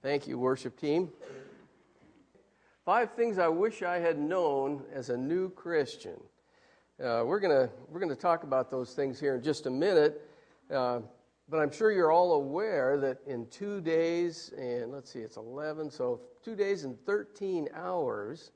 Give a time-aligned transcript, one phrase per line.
[0.00, 1.10] Thank you, worship team.
[2.84, 6.20] Five things I wish I had known as a new Christian.
[7.02, 10.22] Uh, we're going we're gonna talk about those things here in just a minute,
[10.72, 11.00] uh,
[11.48, 15.90] but I'm sure you're all aware that in two days, and let's see, it's 11,
[15.90, 18.52] so two days and 13 hours,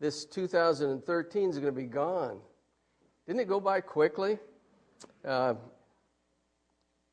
[0.00, 2.40] this 2013 is going to be gone.
[3.26, 4.38] Didn't it go by quickly?
[5.22, 5.54] Uh,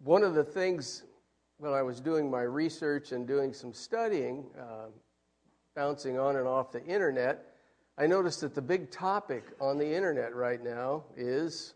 [0.02, 1.04] one of the things
[1.60, 4.88] when I was doing my research and doing some studying, uh,
[5.76, 7.54] bouncing on and off the internet,
[7.98, 11.73] I noticed that the big topic on the internet right now is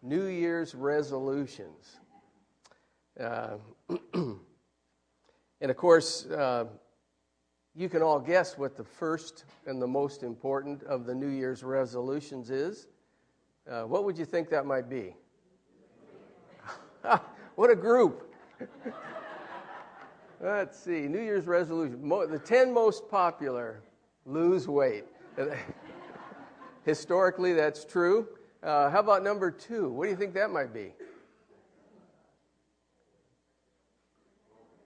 [0.00, 1.98] New Year's resolutions.
[3.18, 3.56] Uh,
[4.14, 4.38] and
[5.70, 6.66] of course, uh,
[7.74, 11.64] you can all guess what the first and the most important of the New Year's
[11.64, 12.86] resolutions is.
[13.68, 15.16] Uh, what would you think that might be?
[17.54, 18.32] What a group.
[20.40, 21.02] Let's see.
[21.02, 22.08] New Year's resolution.
[22.08, 23.82] the 10 most popular
[24.24, 25.04] lose weight.
[26.84, 28.26] Historically, that's true.
[28.62, 29.90] Uh, how about number two?
[29.90, 30.92] What do you think that might be?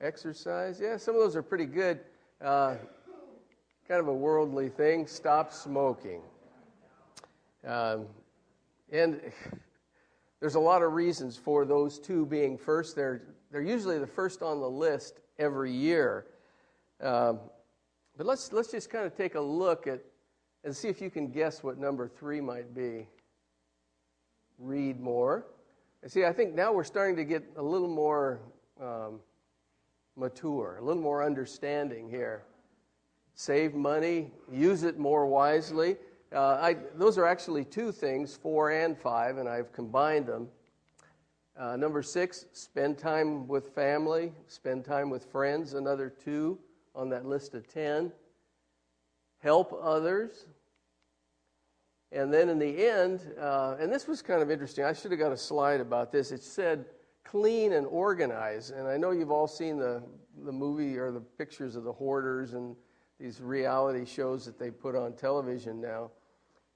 [0.00, 0.80] Exercise?
[0.80, 2.00] Yeah, some of those are pretty good.
[2.40, 2.76] Uh,
[3.88, 5.06] kind of a worldly thing.
[5.06, 6.20] Stop smoking.
[7.66, 8.06] Um,
[8.92, 9.20] and
[10.44, 12.94] there's a lot of reasons for those two being first.
[12.94, 16.26] They're, they're usually the first on the list every year.
[17.00, 17.40] Um,
[18.18, 20.00] but let's, let's just kind of take a look at
[20.62, 23.08] and see if you can guess what number three might be.
[24.58, 25.46] Read more.
[26.02, 28.38] And see, I think now we're starting to get a little more
[28.78, 29.20] um,
[30.14, 32.42] mature, a little more understanding here.
[33.34, 35.96] Save money, use it more wisely.
[36.34, 40.48] Uh, I, those are actually two things, four and five, and I've combined them.
[41.56, 46.58] Uh, number six, spend time with family, spend time with friends, another two
[46.96, 48.10] on that list of ten.
[49.38, 50.48] Help others.
[52.10, 55.20] And then in the end, uh, and this was kind of interesting, I should have
[55.20, 56.32] got a slide about this.
[56.32, 56.86] It said
[57.22, 58.70] clean and organize.
[58.70, 60.02] And I know you've all seen the,
[60.44, 62.74] the movie or the pictures of the hoarders and
[63.20, 66.10] these reality shows that they put on television now.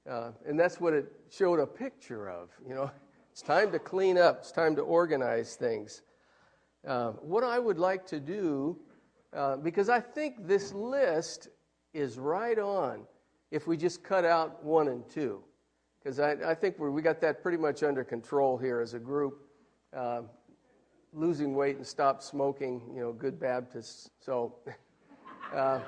[0.09, 2.49] Uh, and that's what it showed a picture of.
[2.67, 2.91] You know,
[3.33, 6.03] it's time to clean up, it's time to organize things.
[6.87, 8.79] Uh, what I would like to do,
[9.35, 11.49] uh, because I think this list
[11.93, 13.03] is right on
[13.51, 15.43] if we just cut out one and two.
[15.99, 19.41] Because I, I, think we got that pretty much under control here as a group.
[19.95, 20.23] Uh,
[21.13, 24.11] losing weight and stop smoking, you know, good Baptists.
[24.21, 24.55] So
[25.55, 25.81] uh,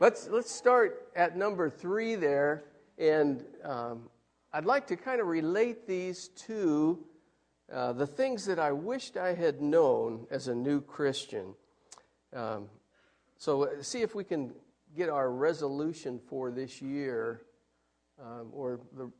[0.00, 2.64] let's, let's start at number three there
[2.98, 4.08] and um,
[4.52, 7.04] I'd like to kind of relate these to
[7.72, 11.54] uh, the things that I wished I had known as a new Christian.
[12.32, 12.68] Um,
[13.38, 14.52] so, uh, see if we can
[14.96, 17.42] get our resolution for this year,
[18.22, 19.10] um, or the,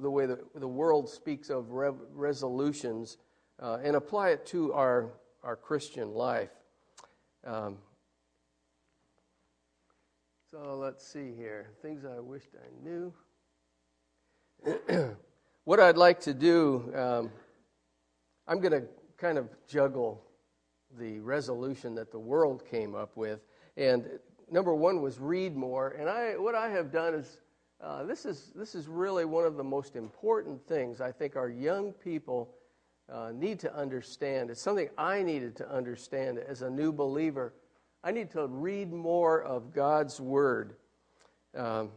[0.00, 3.18] the way the, the world speaks of re- resolutions,
[3.60, 5.10] uh, and apply it to our,
[5.42, 6.50] our Christian life.
[7.44, 7.78] Um,
[10.56, 11.68] so let's see here.
[11.82, 13.12] Things I wished I knew.
[15.64, 17.30] what I'd like to do, um,
[18.48, 18.84] I'm going to
[19.18, 20.22] kind of juggle
[20.98, 23.40] the resolution that the world came up with.
[23.76, 24.06] And
[24.50, 25.90] number one was read more.
[25.90, 27.38] And I, what I have done is
[27.82, 31.50] uh, this is this is really one of the most important things I think our
[31.50, 32.54] young people
[33.12, 34.48] uh, need to understand.
[34.48, 37.52] It's something I needed to understand as a new believer
[38.06, 40.76] I need to read more of God's Word.
[41.56, 41.90] Um,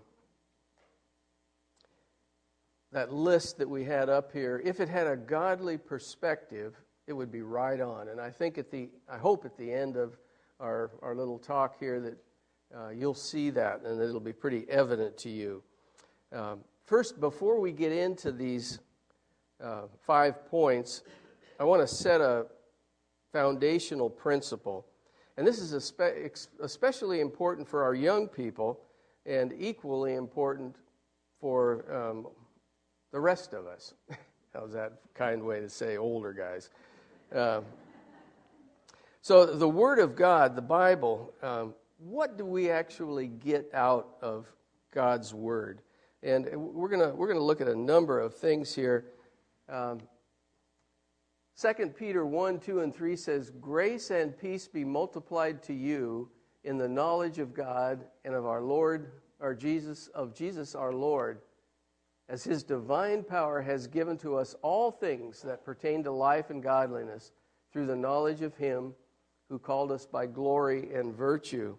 [2.91, 6.73] that list that we had up here, if it had a godly perspective,
[7.05, 8.07] it would be right on.
[8.07, 10.17] And I think at the, I hope at the end of
[10.59, 12.17] our, our little talk here that
[12.75, 15.61] uh, you'll see that and it'll be pretty evident to you.
[16.33, 18.79] Um, first, before we get into these
[19.63, 21.03] uh, five points,
[21.59, 22.47] I want to set a
[23.31, 24.87] foundational principle.
[25.39, 25.71] And this is
[26.61, 28.77] especially important for our young people
[29.25, 30.75] and equally important
[31.39, 32.27] for um,
[33.13, 33.93] the rest of us.
[34.53, 36.71] How's that kind way to say older guys?
[37.33, 37.61] Uh,
[39.21, 44.45] so, the Word of God, the Bible, um, what do we actually get out of
[44.93, 45.79] God's Word?
[46.21, 49.05] And we're going we're gonna look at a number of things here.
[49.69, 50.01] Um,
[51.61, 56.29] 2 Peter 1, 2, and 3 says, Grace and peace be multiplied to you
[56.63, 59.11] in the knowledge of God and of our Lord,
[59.41, 61.41] our Jesus, of Jesus our Lord,
[62.29, 66.63] as his divine power has given to us all things that pertain to life and
[66.63, 67.33] godliness
[67.71, 68.93] through the knowledge of Him
[69.49, 71.75] who called us by glory and virtue.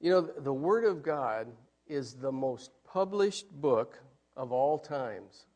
[0.00, 1.48] You know, the Word of God
[1.86, 4.00] is the most published book
[4.36, 5.46] of all times.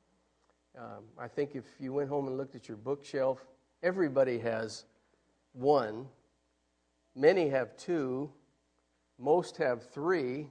[0.77, 3.47] Um, I think if you went home and looked at your bookshelf,
[3.83, 4.85] everybody has
[5.53, 6.07] one.
[7.15, 8.31] Many have two.
[9.19, 10.49] Most have three.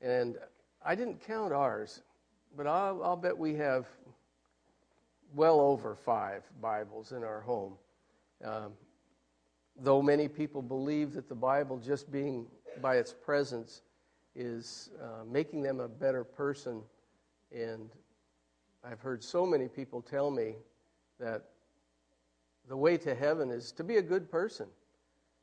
[0.00, 0.36] And
[0.84, 2.02] I didn't count ours,
[2.56, 3.88] but I'll, I'll bet we have
[5.34, 7.74] well over five Bibles in our home.
[8.44, 8.72] Um,
[9.76, 12.46] though many people believe that the Bible, just being
[12.80, 13.82] by its presence,
[14.36, 16.80] is uh, making them a better person.
[17.50, 17.90] And
[18.84, 20.54] I've heard so many people tell me
[21.18, 21.44] that
[22.68, 24.66] the way to heaven is to be a good person.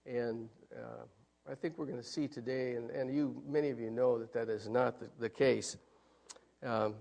[0.06, 1.04] And uh,
[1.52, 4.34] I think we're going to see today, and, and you, many of you know that
[4.34, 5.78] that is not the, the case.
[6.64, 6.96] Um,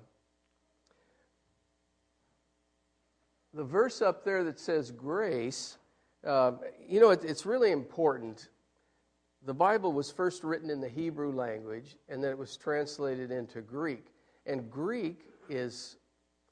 [3.53, 5.79] the verse up there that says grace,
[6.27, 6.53] uh,
[6.89, 8.49] you know, it, it's really important.
[9.47, 13.61] The Bible was first written in the Hebrew language, and then it was translated into
[13.61, 14.07] Greek.
[14.47, 15.97] And Greek is,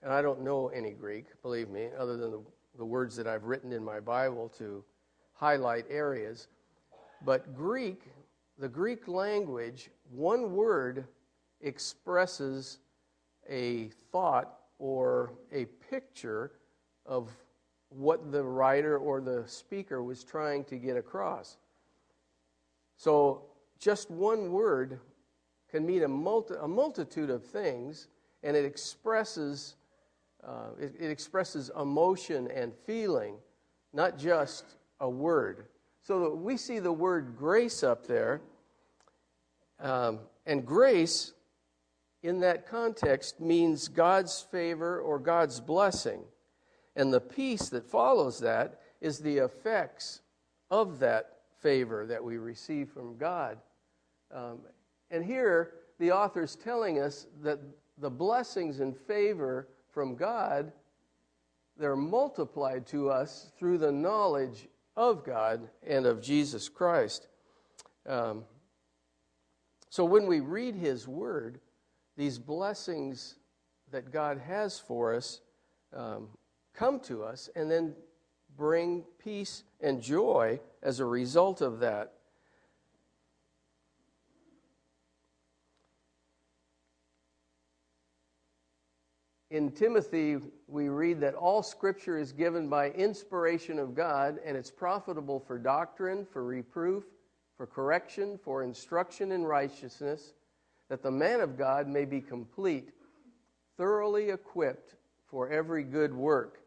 [0.03, 2.41] and I don't know any Greek, believe me, other than the,
[2.77, 4.85] the words that I've written in my Bible to
[5.35, 6.49] highlight areas.
[7.25, 8.11] But Greek,
[8.59, 11.05] the Greek language, one word
[11.61, 12.79] expresses
[13.49, 16.53] a thought or a picture
[17.07, 17.31] of
[17.89, 21.57] what the writer or the speaker was trying to get across.
[22.97, 23.43] So,
[23.79, 24.99] just one word
[25.71, 28.09] can mean a, multi, a multitude of things,
[28.43, 29.75] and it expresses,
[30.47, 33.37] uh, it, it expresses emotion and feeling,
[33.93, 34.65] not just
[35.01, 35.67] a word.
[36.03, 38.41] So we see the word grace up there,
[39.79, 41.33] um, and grace
[42.23, 46.23] in that context means God's favor or God's blessing.
[46.95, 50.21] And the peace that follows that is the effects
[50.71, 53.59] of that favor that we receive from God.
[54.33, 54.61] Um,
[55.11, 57.61] and here, the author is telling us that
[57.99, 60.73] the blessings and favor from God,
[61.79, 67.29] they're multiplied to us through the knowledge of God and of Jesus Christ.
[68.07, 68.45] Um,
[69.89, 71.61] so when we read His Word,
[72.17, 73.37] these blessings
[73.91, 75.41] that God has for us
[75.95, 76.29] um,
[76.75, 77.95] come to us and then
[78.57, 82.15] bring peace and joy as a result of that.
[89.53, 94.71] In Timothy, we read that all scripture is given by inspiration of God and it's
[94.71, 97.05] profitable for doctrine, for reproof,
[97.59, 100.33] for correction, for instruction in righteousness,
[100.89, 102.93] that the man of God may be complete,
[103.77, 104.95] thoroughly equipped
[105.27, 106.61] for every good work.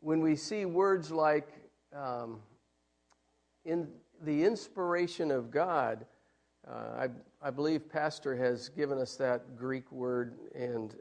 [0.00, 1.48] When we see words like
[1.96, 2.40] um,
[3.70, 3.86] in
[4.22, 6.04] the inspiration of God,
[6.68, 7.08] uh, I,
[7.40, 10.94] I believe Pastor has given us that Greek word, and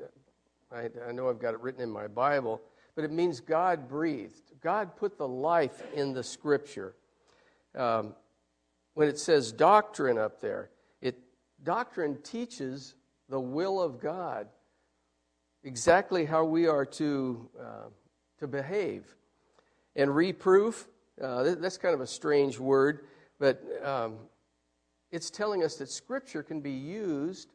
[0.71, 2.61] I, I know I've got it written in my Bible,
[2.95, 4.51] but it means God breathed.
[4.61, 6.93] God put the life in the Scripture
[7.75, 8.13] um,
[8.93, 10.69] when it says doctrine up there,
[11.01, 11.17] it
[11.63, 12.95] doctrine teaches
[13.29, 14.47] the will of God,
[15.63, 17.89] exactly how we are to uh,
[18.39, 19.15] to behave.
[19.95, 20.87] And reproof,
[21.21, 23.05] uh, that's kind of a strange word,
[23.39, 24.15] but um,
[25.11, 27.49] it's telling us that Scripture can be used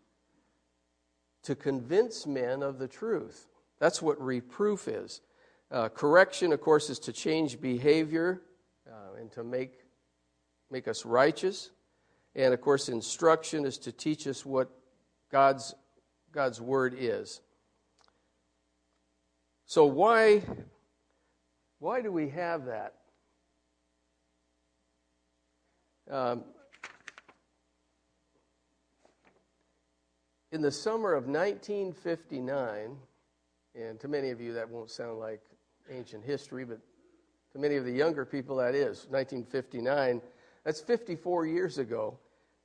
[1.42, 3.49] to convince men of the truth.
[3.78, 5.21] That's what reproof is.
[5.71, 8.42] Uh, correction, of course, is to change behavior
[8.88, 9.85] uh, and to make
[10.71, 11.71] make us righteous.
[12.35, 14.68] And of course, instruction is to teach us what
[15.30, 15.75] God's,
[16.33, 17.40] God's word is.
[19.66, 20.42] So, why,
[21.78, 22.94] why do we have that?
[26.11, 26.44] Um,
[30.52, 32.96] in the summer of 1959,
[33.75, 35.40] and to many of you that won't sound like
[35.90, 36.78] ancient history, but
[37.52, 40.20] to many of the younger people that is, 1959,
[40.62, 42.18] that's 54 years ago.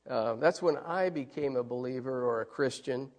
[0.10, 3.10] Uh, that's when I became a believer or a Christian.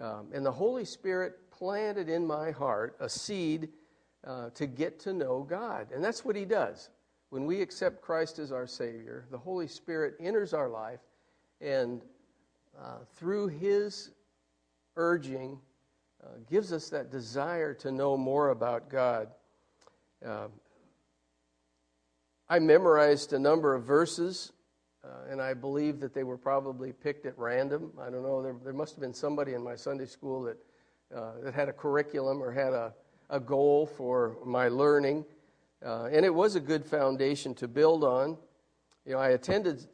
[0.00, 3.68] Um, and the Holy Spirit planted in my heart a seed
[4.26, 5.88] uh, to get to know God.
[5.94, 6.90] And that's what He does.
[7.32, 11.00] When we accept Christ as our Savior, the Holy Spirit enters our life,
[11.62, 12.02] and
[12.78, 14.10] uh, through His
[14.96, 15.58] urging,
[16.22, 19.28] uh, gives us that desire to know more about God.
[20.22, 20.50] Um,
[22.50, 24.52] I memorized a number of verses,
[25.02, 27.92] uh, and I believe that they were probably picked at random.
[27.98, 28.42] I don't know.
[28.42, 30.58] There, there must have been somebody in my Sunday school that,
[31.16, 32.92] uh, that had a curriculum or had a,
[33.30, 35.24] a goal for my learning.
[35.84, 38.36] Uh, and it was a good foundation to build on.
[39.04, 39.86] You know, I attended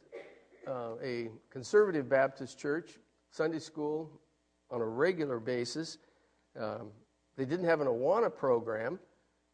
[0.67, 2.99] uh, a conservative Baptist church
[3.31, 4.11] Sunday school
[4.69, 5.97] on a regular basis.
[6.59, 6.91] Um,
[7.37, 8.99] they didn't have an Awana program.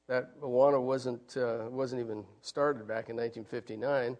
[0.07, 4.17] That Awana wasn't, uh, wasn't even started back in 1959.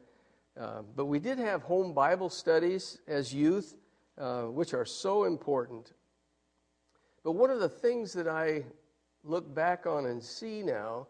[0.57, 3.75] Uh, but we did have home Bible studies as youth,
[4.17, 5.91] uh, which are so important.
[7.23, 8.63] But one of the things that I
[9.23, 11.07] look back on and see now,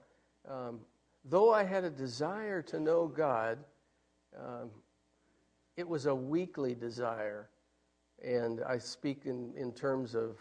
[0.50, 0.80] um,
[1.26, 3.58] though I had a desire to know God,
[4.38, 4.70] um,
[5.76, 7.50] it was a weekly desire.
[8.24, 10.38] And I speak in, in terms of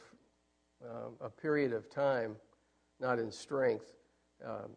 [0.84, 2.36] uh, a period of time,
[3.00, 3.94] not in strength.
[4.44, 4.70] Um,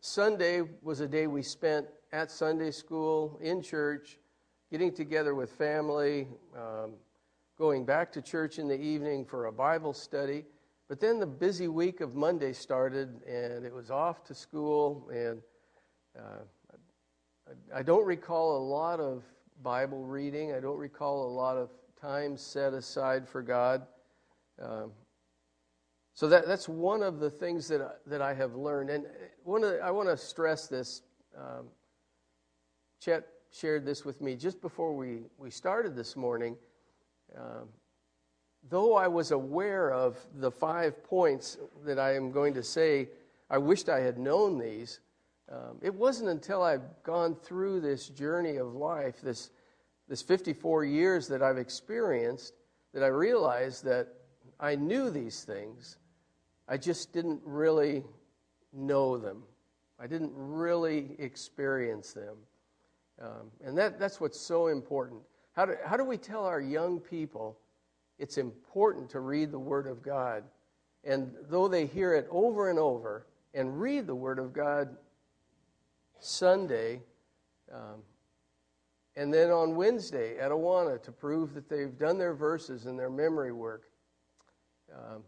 [0.00, 4.18] Sunday was a day we spent at Sunday school, in church,
[4.70, 6.92] getting together with family, um,
[7.58, 10.44] going back to church in the evening for a Bible study.
[10.90, 15.08] But then the busy week of Monday started, and it was off to school.
[15.14, 15.40] And
[16.18, 19.22] uh, I don't recall a lot of
[19.62, 20.52] Bible reading.
[20.52, 21.70] I don't recall a lot of
[22.00, 23.86] time set aside for God.
[24.60, 24.90] Um,
[26.12, 28.90] so that, that's one of the things that, I, that I have learned.
[28.90, 29.06] And
[29.44, 31.02] one of the, I want to stress this.
[31.38, 31.68] Um,
[33.00, 36.56] Chet shared this with me just before we, we started this morning.
[37.38, 37.68] Um,
[38.68, 43.08] though I was aware of the five points that I am going to say,
[43.48, 45.00] I wished I had known these.
[45.50, 49.50] Um, it wasn't until I've gone through this journey of life, this,
[50.08, 52.54] this 54 years that I've experienced,
[52.94, 54.08] that I realized that
[54.60, 55.96] I knew these things.
[56.68, 58.04] I just didn't really
[58.72, 59.42] know them.
[59.98, 62.36] I didn't really experience them.
[63.20, 65.20] Um, and that, that's what's so important.
[65.52, 67.58] How do, how do we tell our young people
[68.20, 70.44] it's important to read the Word of God?
[71.02, 74.96] And though they hear it over and over and read the Word of God
[76.20, 77.00] Sunday,
[77.72, 78.02] um,
[79.16, 83.10] and then on Wednesday at Awana to prove that they've done their verses and their
[83.10, 83.90] memory work,
[84.94, 85.22] um,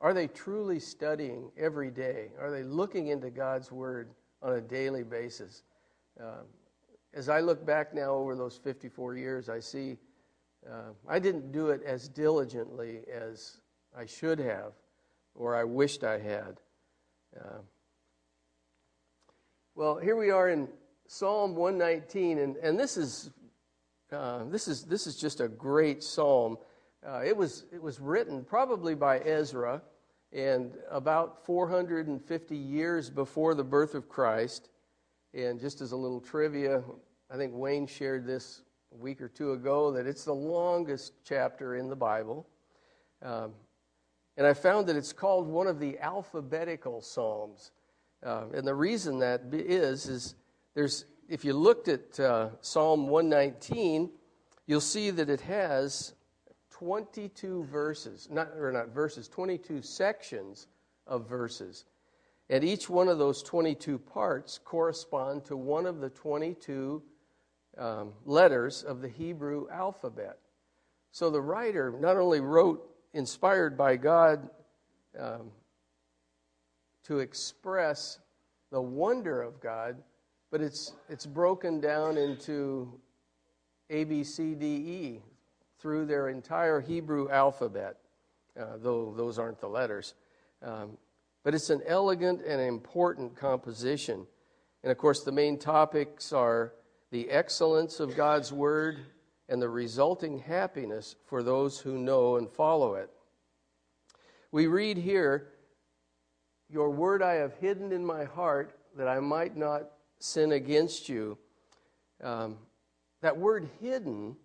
[0.00, 2.28] are they truly studying every day?
[2.38, 4.10] Are they looking into God's Word
[4.42, 5.62] on a daily basis?
[6.20, 6.46] Um,
[7.14, 9.96] as I look back now over those 54 years, I see
[10.70, 13.58] uh, I didn't do it as diligently as
[13.96, 14.72] I should have
[15.34, 16.60] or I wished I had.
[17.38, 17.58] Uh,
[19.74, 20.68] well, here we are in
[21.06, 23.30] Psalm 119, and, and this, is,
[24.10, 26.56] uh, this, is, this is just a great psalm.
[27.06, 29.82] Uh, it, was, it was written probably by Ezra
[30.32, 34.70] and about 450 years before the birth of Christ.
[35.34, 36.82] And just as a little trivia,
[37.30, 38.62] I think Wayne shared this
[38.96, 42.46] a week or two ago that it's the longest chapter in the Bible.
[43.22, 43.52] Um,
[44.36, 47.72] and I found that it's called one of the alphabetical psalms.
[48.24, 50.34] Uh, and the reason that is, is
[50.74, 54.10] there's, if you looked at uh, Psalm 119,
[54.66, 56.14] you'll see that it has
[56.70, 60.68] 22 verses, not, or not verses, 22 sections
[61.06, 61.84] of verses.
[62.48, 67.02] And each one of those 22 parts correspond to one of the 22
[67.78, 70.38] um, letters of the Hebrew alphabet.
[71.12, 74.50] So the writer not only wrote inspired by God
[75.18, 75.50] um,
[77.04, 78.18] to express
[78.70, 79.96] the wonder of God,
[80.50, 83.00] but it's, it's broken down into
[83.90, 85.22] A, B, C, D, E
[85.78, 87.96] through their entire Hebrew alphabet,
[88.58, 90.14] uh, though those aren't the letters.
[90.62, 90.98] Um,
[91.44, 94.26] but it's an elegant and important composition.
[94.82, 96.72] And of course, the main topics are
[97.10, 98.98] the excellence of God's Word,
[99.48, 103.10] and the resulting happiness for those who know and follow it.
[104.50, 105.48] We read here,
[106.68, 111.38] Your word I have hidden in my heart that I might not sin against you.
[112.22, 112.56] Um,
[113.22, 114.36] that word hidden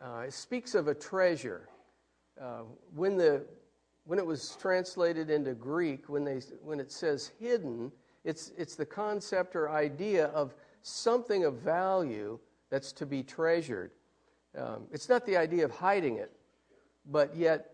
[0.00, 1.68] uh, speaks of a treasure.
[2.40, 2.62] Uh,
[2.94, 3.44] when, the,
[4.04, 7.92] when it was translated into Greek, when, they, when it says hidden,
[8.24, 12.38] it's, it's the concept or idea of something of value
[12.70, 13.90] that's to be treasured.
[14.56, 16.32] Um, it's not the idea of hiding it,
[17.10, 17.70] but yet,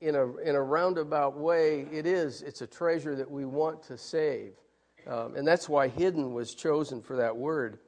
[0.00, 2.42] in a, in a roundabout way, it is.
[2.42, 4.52] It's a treasure that we want to save.
[5.06, 7.78] Um, and that's why hidden was chosen for that word.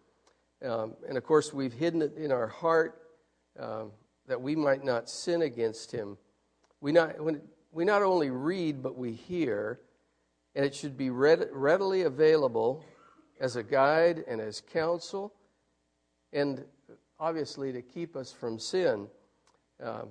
[0.64, 3.02] Um, and of course, we've hidden it in our heart
[3.58, 3.92] um,
[4.26, 6.16] that we might not sin against him.
[6.80, 7.42] We not, when,
[7.72, 9.80] we not only read, but we hear
[10.58, 12.84] and it should be read, readily available
[13.40, 15.32] as a guide and as counsel,
[16.32, 16.64] and
[17.20, 19.06] obviously to keep us from sin.
[19.80, 20.08] Um,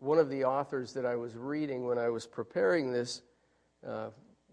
[0.00, 3.22] one of the authors that I was reading when I was preparing this
[3.86, 4.08] uh,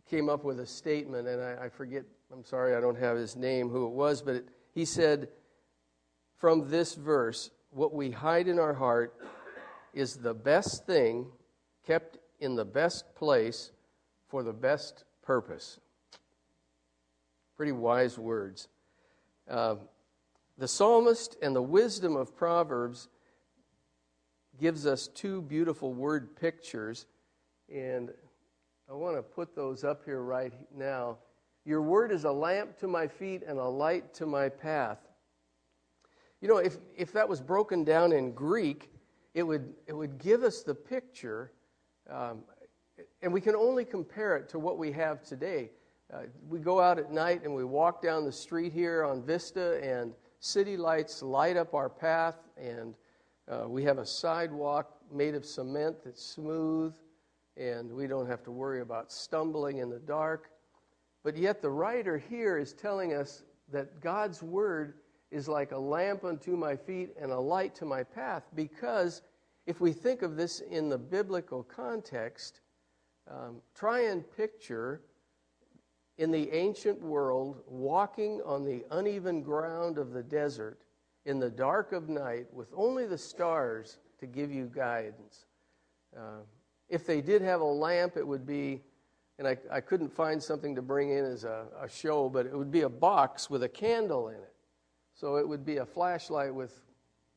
[0.07, 3.35] came up with a statement, and I, I, forget, I'm sorry, I don't have his
[3.35, 5.29] name, who it was, but it, he said,
[6.37, 9.15] From this verse, what we hide in our heart
[9.95, 11.25] is the best thing
[11.87, 13.71] kept in the best place
[14.35, 15.79] for the best purpose.
[17.55, 18.67] Pretty wise words.
[19.49, 19.75] Uh,
[20.57, 23.07] the psalmist and the wisdom of Proverbs
[24.59, 27.05] gives us two beautiful word pictures,
[27.73, 28.11] and
[28.89, 31.19] I want to put those up here right now.
[31.63, 34.99] Your word is a lamp to my feet and a light to my path.
[36.41, 38.91] You know, if, if that was broken down in Greek,
[39.33, 41.53] it would, it would give us the picture,
[42.09, 42.39] um,
[43.21, 45.71] and we can only compare it to what we have today.
[46.13, 49.79] Uh, we go out at night and we walk down the street here on Vista,
[49.83, 52.93] and city lights light up our path, and
[53.47, 56.93] uh, we have a sidewalk made of cement that's smooth,
[57.57, 60.51] and we don't have to worry about stumbling in the dark.
[61.23, 64.95] But yet, the writer here is telling us that God's Word
[65.31, 69.23] is like a lamp unto my feet and a light to my path, because
[69.65, 72.61] if we think of this in the biblical context,
[73.29, 75.01] um, try and picture
[76.17, 80.79] in the ancient world walking on the uneven ground of the desert
[81.25, 85.45] in the dark of night with only the stars to give you guidance.
[86.15, 86.41] Uh,
[86.87, 88.81] if they did have a lamp, it would be,
[89.39, 92.55] and I, I couldn't find something to bring in as a, a show, but it
[92.55, 94.53] would be a box with a candle in it.
[95.15, 96.79] So it would be a flashlight with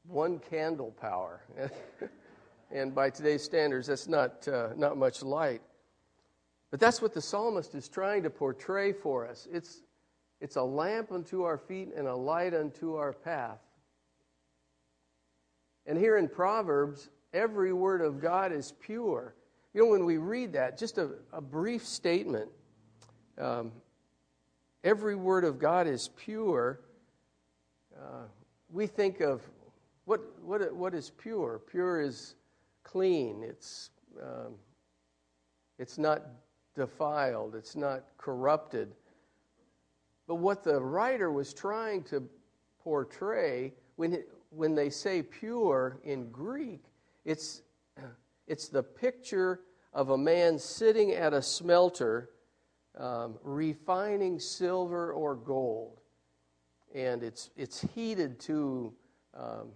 [0.07, 1.43] one candle power.
[2.71, 5.63] and by today's standards, that's not, uh, not much light.
[6.71, 9.49] But that's what the psalmist is trying to portray for us.
[9.51, 9.83] It's,
[10.41, 13.61] it's a lamp unto our feet and a light unto our path.
[15.87, 19.35] And here in Proverbs, every word of God is pure.
[19.73, 22.51] You know, when we read that, just a, a brief statement
[23.39, 23.71] um,
[24.83, 26.81] every word of God is pure.
[27.97, 28.25] Uh,
[28.71, 29.43] we think of
[30.05, 31.61] what, what, what is pure?
[31.71, 32.35] Pure is
[32.83, 33.91] clean, it's,
[34.23, 34.55] um,
[35.79, 36.23] it's not
[36.79, 38.95] defiled, it's not corrupted.
[40.27, 42.23] But what the writer was trying to
[42.83, 46.85] portray when, when they say pure in Greek,
[47.25, 47.63] it's,
[48.47, 49.61] it's the picture
[49.93, 52.31] of a man sitting at a smelter
[52.97, 56.01] um, refining silver or gold.
[56.95, 58.95] And it's, it's heated to
[59.35, 59.69] um,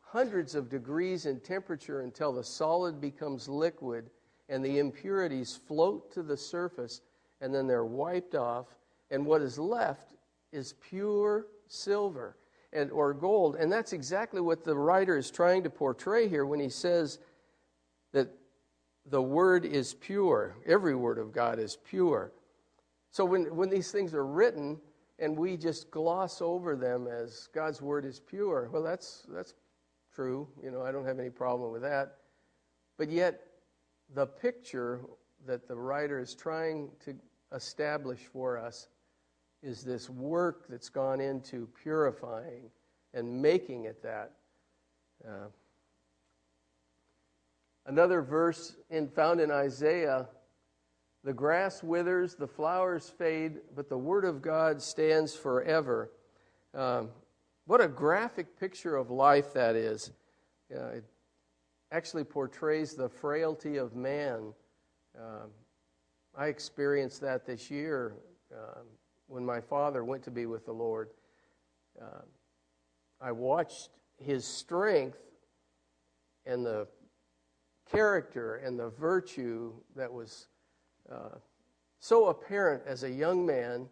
[0.00, 4.08] hundreds of degrees in temperature until the solid becomes liquid
[4.48, 7.00] and the impurities float to the surface
[7.40, 8.66] and then they're wiped off.
[9.10, 10.12] And what is left
[10.52, 12.36] is pure silver
[12.72, 13.56] and, or gold.
[13.56, 17.18] And that's exactly what the writer is trying to portray here when he says
[18.12, 18.28] that
[19.06, 20.56] the word is pure.
[20.66, 22.32] Every word of God is pure.
[23.10, 24.78] So when, when these things are written
[25.18, 29.54] and we just gloss over them as God's word is pure, well, that's, that's
[30.14, 30.48] true.
[30.62, 32.16] You know, I don't have any problem with that.
[32.98, 33.45] But yet,
[34.14, 35.00] the picture
[35.46, 37.14] that the writer is trying to
[37.52, 38.88] establish for us
[39.62, 42.70] is this work that's gone into purifying
[43.14, 44.32] and making it that.
[45.26, 45.48] Uh,
[47.86, 50.28] another verse in, found in Isaiah
[51.24, 56.12] the grass withers, the flowers fade, but the word of God stands forever.
[56.72, 57.08] Um,
[57.66, 60.12] what a graphic picture of life that is.
[60.72, 61.04] Uh, it
[61.92, 64.52] actually portrays the frailty of man.
[65.18, 65.50] Um,
[66.36, 68.16] I experienced that this year.
[68.52, 68.84] Um,
[69.28, 71.10] when my father went to be with the Lord,
[72.00, 72.22] uh,
[73.20, 75.18] I watched his strength
[76.44, 76.86] and the
[77.90, 80.48] character and the virtue that was
[81.10, 81.38] uh,
[81.98, 83.88] so apparent as a young man.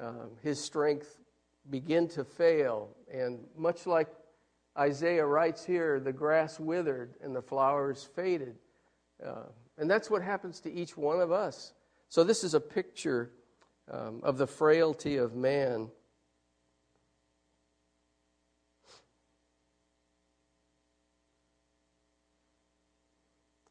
[0.00, 1.18] Uh, his strength
[1.70, 4.08] begin to fail, and much like
[4.78, 8.56] Isaiah writes here, the grass withered and the flowers faded.
[9.24, 9.44] Uh,
[9.78, 11.72] and that's what happens to each one of us.
[12.08, 13.30] So, this is a picture
[13.90, 15.88] um, of the frailty of man.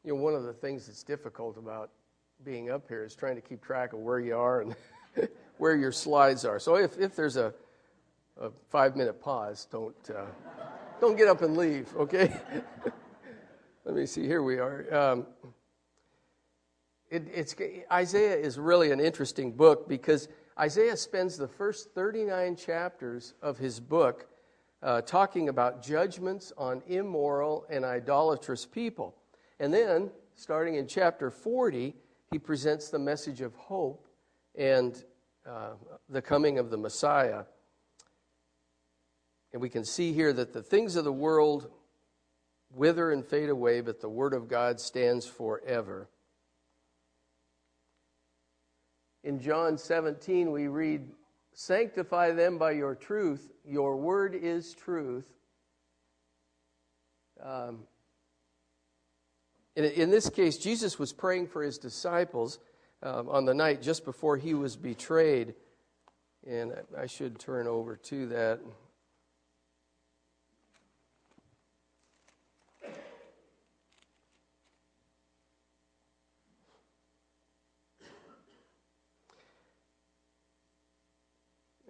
[0.03, 1.91] You know, one of the things that's difficult about
[2.43, 4.75] being up here is trying to keep track of where you are and
[5.57, 6.59] where your slides are.
[6.59, 7.53] So if, if there's a,
[8.39, 10.25] a five minute pause, don't, uh,
[11.01, 12.31] don't get up and leave, okay?
[13.85, 14.85] Let me see, here we are.
[14.95, 15.25] Um,
[17.09, 17.55] it, it's,
[17.91, 23.79] Isaiah is really an interesting book because Isaiah spends the first 39 chapters of his
[23.79, 24.27] book
[24.83, 29.15] uh, talking about judgments on immoral and idolatrous people.
[29.59, 31.95] And then, starting in chapter 40,
[32.29, 34.07] he presents the message of hope
[34.55, 35.03] and
[35.49, 35.71] uh,
[36.09, 37.43] the coming of the Messiah.
[39.53, 41.69] And we can see here that the things of the world
[42.73, 46.07] wither and fade away, but the Word of God stands forever.
[49.23, 51.07] In John 17, we read,
[51.53, 53.51] Sanctify them by your truth.
[53.65, 55.27] Your word is truth.
[57.43, 57.79] Um,
[59.75, 62.59] in, in, this case, Jesus was praying for his disciples
[63.03, 65.55] um, on the night just before he was betrayed.
[66.47, 68.59] And I should turn over to that.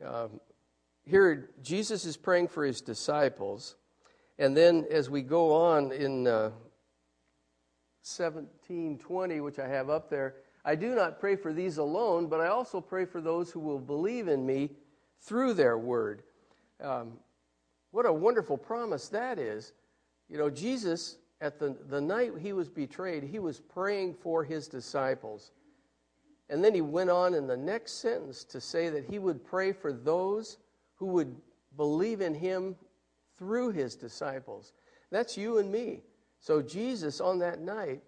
[0.06, 0.40] Um,
[1.06, 3.76] here, Jesus is praying for his disciples.
[4.40, 6.52] And then as we go on in uh,
[8.04, 12.48] 1720, which I have up there, I do not pray for these alone, but I
[12.48, 14.72] also pray for those who will believe in me
[15.22, 16.24] through their word.
[16.82, 17.14] Um,
[17.92, 19.74] what a wonderful promise that is.
[20.30, 24.68] You know, Jesus, at the, the night he was betrayed, he was praying for his
[24.68, 25.52] disciples.
[26.52, 29.72] And then he went on in the next sentence to say that he would pray
[29.72, 30.58] for those
[30.96, 31.34] who would
[31.78, 32.76] believe in him
[33.38, 34.74] through his disciples.
[35.12, 36.02] That's you and me.
[36.42, 38.02] So Jesus on that night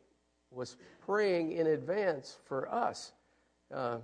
[0.52, 0.76] was
[1.06, 3.14] praying in advance for us.
[3.74, 4.00] Uh,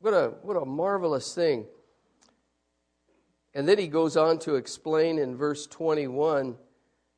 [0.00, 1.64] what, a, what a marvelous thing.
[3.54, 6.56] And then he goes on to explain in verse 21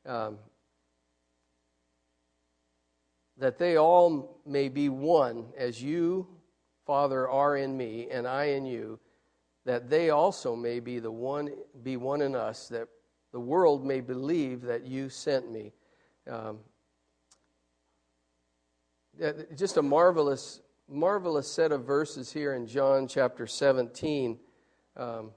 [0.04, 0.38] um,
[3.38, 6.26] that they all may be one, as you
[6.88, 8.98] Father, are in me, and I in you,
[9.66, 11.50] that they also may be the one
[11.82, 12.88] be one in us, that
[13.30, 15.74] the world may believe that you sent me.
[16.26, 16.60] Um,
[19.54, 24.38] just a marvelous, marvelous set of verses here in John chapter 17,
[24.96, 25.32] um,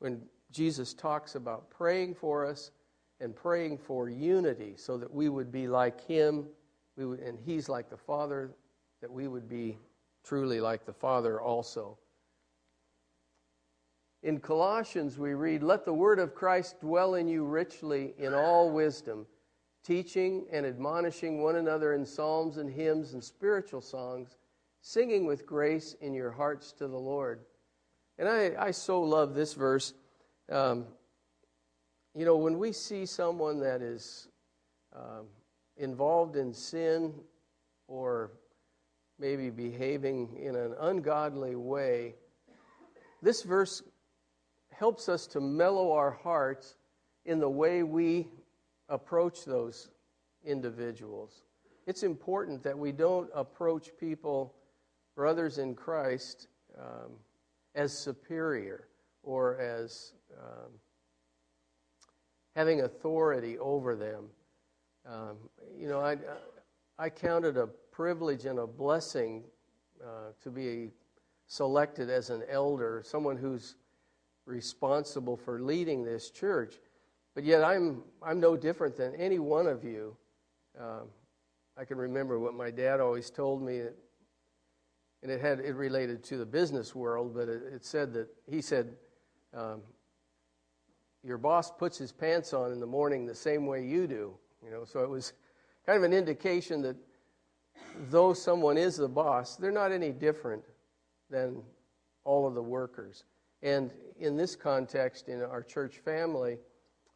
[0.00, 2.72] when Jesus talks about praying for us
[3.20, 6.46] and praying for unity, so that we would be like Him,
[6.96, 8.50] we would, and He's like the Father,
[9.00, 9.78] that we would be
[10.24, 11.98] truly like the Father also.
[14.22, 18.70] In Colossians, we read, Let the word of Christ dwell in you richly in all
[18.70, 19.26] wisdom,
[19.84, 24.36] teaching and admonishing one another in psalms and hymns and spiritual songs,
[24.80, 27.40] singing with grace in your hearts to the Lord.
[28.18, 29.94] And I, I so love this verse.
[30.50, 30.86] Um,
[32.14, 34.28] you know, when we see someone that is
[34.94, 35.26] um,
[35.76, 37.14] involved in sin
[37.86, 38.32] or
[39.18, 42.14] maybe behaving in an ungodly way,
[43.22, 43.82] this verse
[44.70, 46.76] helps us to mellow our hearts
[47.24, 48.28] in the way we
[48.88, 49.90] approach those
[50.44, 51.42] individuals.
[51.86, 54.54] It's important that we don't approach people,
[55.16, 57.12] brothers in Christ, um,
[57.74, 58.88] as superior
[59.22, 60.70] or as um,
[62.54, 64.24] having authority over them.
[65.06, 65.36] Um,
[65.76, 66.16] you know, I,
[66.98, 69.42] I counted a privilege and a blessing
[70.00, 70.92] uh, to be
[71.48, 73.74] selected as an elder, someone who's
[74.46, 76.76] responsible for leading this church.
[77.34, 80.16] But yet, I'm, I'm no different than any one of you.
[80.78, 81.08] Um,
[81.76, 86.36] I can remember what my dad always told me, and it had it related to
[86.36, 88.94] the business world, but it, it said that he said,
[89.52, 89.82] um,
[91.24, 94.34] "Your boss puts his pants on in the morning the same way you do."
[94.64, 95.32] You know, so it was
[95.84, 96.94] kind of an indication that
[98.10, 100.62] though someone is the boss, they're not any different
[101.30, 101.62] than
[102.24, 103.24] all of the workers.
[103.62, 106.58] And in this context, in our church family,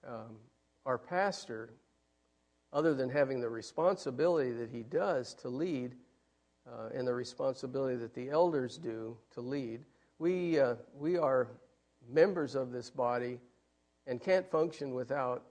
[0.07, 0.37] um,
[0.85, 1.75] our pastor,
[2.73, 5.95] other than having the responsibility that he does to lead
[6.67, 9.85] uh, and the responsibility that the elders do to lead,
[10.19, 11.49] we, uh, we are
[12.09, 13.39] members of this body
[14.07, 15.45] and can't function without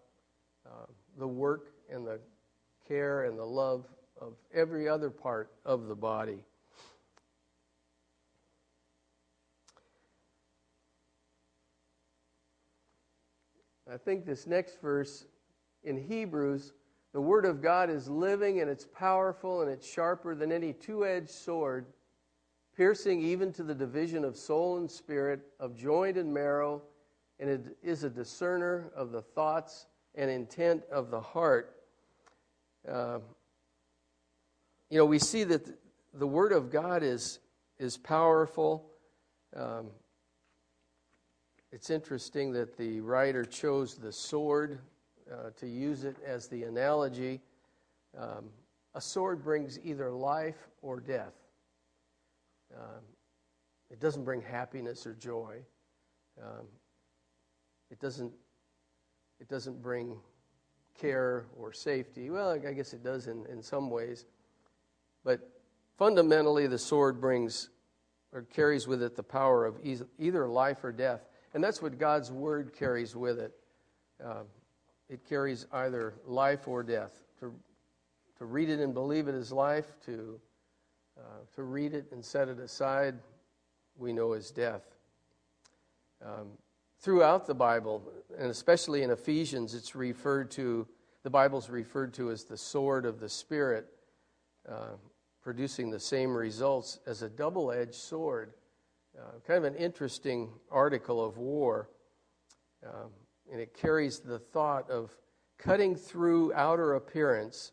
[0.65, 0.85] uh,
[1.17, 2.19] the work and the
[2.87, 3.85] care and the love
[4.21, 6.43] of every other part of the body.
[13.91, 15.25] I think this next verse
[15.83, 16.71] in Hebrews,
[17.11, 21.05] the Word of God is living and it's powerful and it's sharper than any two
[21.05, 21.87] edged sword,
[22.77, 26.81] piercing even to the division of soul and spirit, of joint and marrow,
[27.39, 31.75] and it is a discerner of the thoughts and intent of the heart.
[32.87, 33.19] Uh,
[34.91, 35.65] you know, we see that
[36.13, 37.39] the Word of God is,
[37.79, 38.91] is powerful.
[39.55, 39.87] Um,
[41.71, 44.79] it's interesting that the writer chose the sword
[45.31, 47.39] uh, to use it as the analogy.
[48.19, 48.49] Um,
[48.93, 51.35] a sword brings either life or death.
[52.75, 53.01] Um,
[53.89, 55.55] it doesn't bring happiness or joy.
[56.41, 56.65] Um,
[57.89, 58.33] it doesn't.
[59.39, 60.17] It doesn't bring
[60.99, 62.29] care or safety.
[62.29, 64.25] Well, I guess it does in, in some ways.
[65.23, 65.39] But
[65.97, 67.69] fundamentally, the sword brings
[68.33, 71.27] or carries with it the power of either life or death.
[71.53, 73.53] And that's what God's word carries with it.
[74.23, 74.43] Uh,
[75.09, 77.23] it carries either life or death.
[77.41, 77.53] To,
[78.37, 80.39] to read it and believe it is life, to,
[81.17, 83.15] uh, to read it and set it aside,
[83.97, 84.83] we know is death.
[86.23, 86.51] Um,
[87.01, 88.01] throughout the Bible,
[88.37, 90.87] and especially in Ephesians, it's referred to,
[91.23, 93.87] the Bible's referred to as the sword of the Spirit,
[94.69, 94.95] uh,
[95.41, 98.53] producing the same results as a double edged sword.
[99.17, 101.89] Uh, kind of an interesting article of war.
[102.85, 103.09] Um,
[103.51, 105.15] and it carries the thought of
[105.57, 107.71] cutting through outer appearance,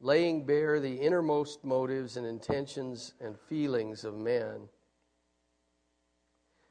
[0.00, 4.68] laying bare the innermost motives and intentions and feelings of man.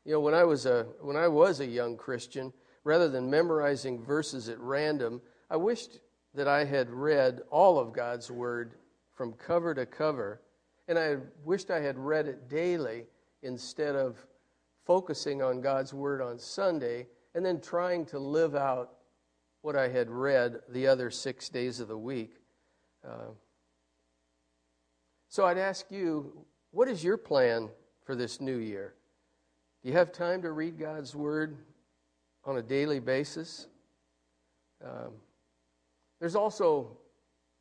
[0.06, 4.04] You know, when I was a when I was a young Christian, rather than memorizing
[4.04, 6.00] verses at random, I wished
[6.34, 8.76] that I had read all of God's word
[9.20, 10.40] from cover to cover,
[10.88, 13.04] and I wished I had read it daily
[13.44, 14.16] instead of
[14.86, 17.06] focusing on God's word on Sunday
[17.36, 18.92] and then trying to live out
[19.62, 22.38] what I had read the other six days of the week.
[23.06, 23.34] Uh,
[25.28, 26.32] so I'd ask you,
[26.72, 27.68] what is your plan
[28.06, 28.94] for this new year?
[29.84, 31.58] Do you have time to read God's Word
[32.46, 33.68] on a daily basis?
[34.82, 35.12] Um,
[36.22, 36.99] there's also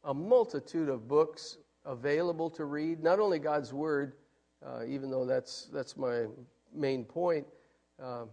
[0.09, 4.15] a multitude of books available to read, not only God's Word,
[4.67, 6.25] uh, even though that's, that's my
[6.75, 7.47] main point.
[8.03, 8.31] Um,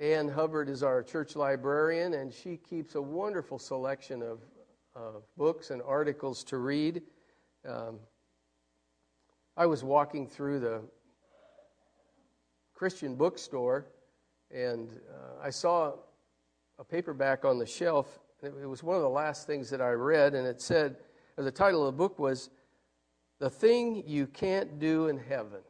[0.00, 4.40] Ann Hubbard is our church librarian, and she keeps a wonderful selection of,
[4.96, 7.02] of books and articles to read.
[7.66, 8.00] Um,
[9.56, 10.80] I was walking through the
[12.74, 13.86] Christian bookstore,
[14.50, 15.92] and uh, I saw
[16.80, 18.18] a paperback on the shelf.
[18.46, 20.96] It, was one of the last things that I read, and it said,
[21.36, 22.50] the title of the book was
[23.40, 25.60] The Thing You Can't Do in Heaven.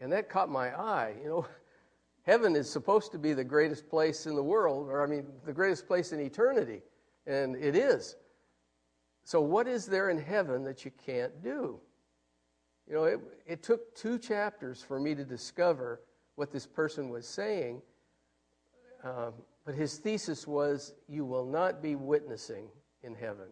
[0.00, 1.14] And that caught my eye.
[1.20, 1.46] You know,
[2.22, 5.52] heaven is supposed to be the greatest place in the world, or I mean, the
[5.52, 6.82] greatest place in eternity,
[7.26, 8.14] and it is.
[9.24, 11.80] So, what is there in heaven that you can't do?
[12.86, 16.02] You know, it, it took two chapters for me to discover
[16.36, 17.82] what this person was saying,
[19.02, 19.32] um,
[19.64, 22.68] but his thesis was you will not be witnessing
[23.02, 23.48] in heaven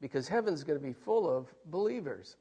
[0.00, 2.36] because heaven's going to be full of believers.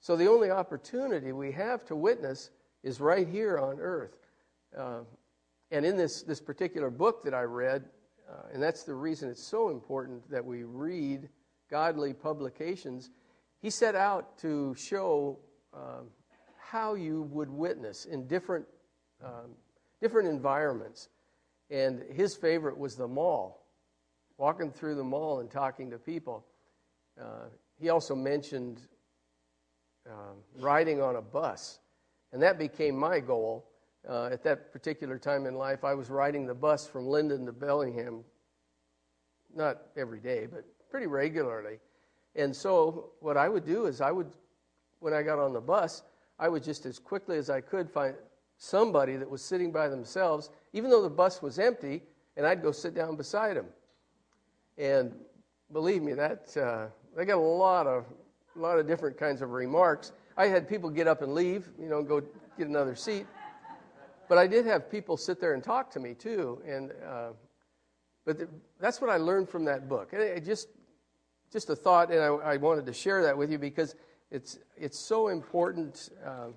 [0.00, 2.50] So, the only opportunity we have to witness
[2.82, 4.16] is right here on earth.
[4.76, 5.00] Uh,
[5.70, 7.84] and in this, this particular book that I read,
[8.28, 11.28] uh, and that's the reason it's so important that we read
[11.70, 13.10] godly publications,
[13.60, 15.38] he set out to show
[15.72, 16.08] um,
[16.58, 18.66] how you would witness in different,
[19.24, 19.52] um,
[20.00, 21.08] different environments.
[21.72, 23.66] And his favorite was the mall,
[24.36, 26.44] walking through the mall and talking to people.
[27.20, 27.46] Uh,
[27.80, 28.82] he also mentioned
[30.06, 31.80] um, riding on a bus,
[32.32, 33.66] and that became my goal
[34.08, 37.52] uh, at that particular time in life, I was riding the bus from Lynden to
[37.52, 38.24] Bellingham,
[39.54, 41.78] not every day, but pretty regularly.
[42.34, 44.32] And so, what I would do is, I would,
[45.00, 46.02] when I got on the bus,
[46.38, 48.14] I would just as quickly as I could find
[48.62, 52.00] somebody that was sitting by themselves, even though the bus was empty,
[52.36, 53.66] and I'd go sit down beside them.
[54.78, 55.12] And
[55.72, 56.86] believe me, that uh,
[57.20, 58.04] I got a lot of,
[58.56, 60.12] a lot of different kinds of remarks.
[60.36, 62.22] I had people get up and leave, you know, go
[62.56, 63.26] get another seat.
[64.28, 67.30] But I did have people sit there and talk to me too, and uh,
[68.24, 68.48] but the,
[68.78, 70.12] that's what I learned from that book.
[70.12, 70.68] And it just
[71.52, 73.96] just a thought, and I, I, wanted to share that with you because
[74.30, 76.48] it's it's so important uh,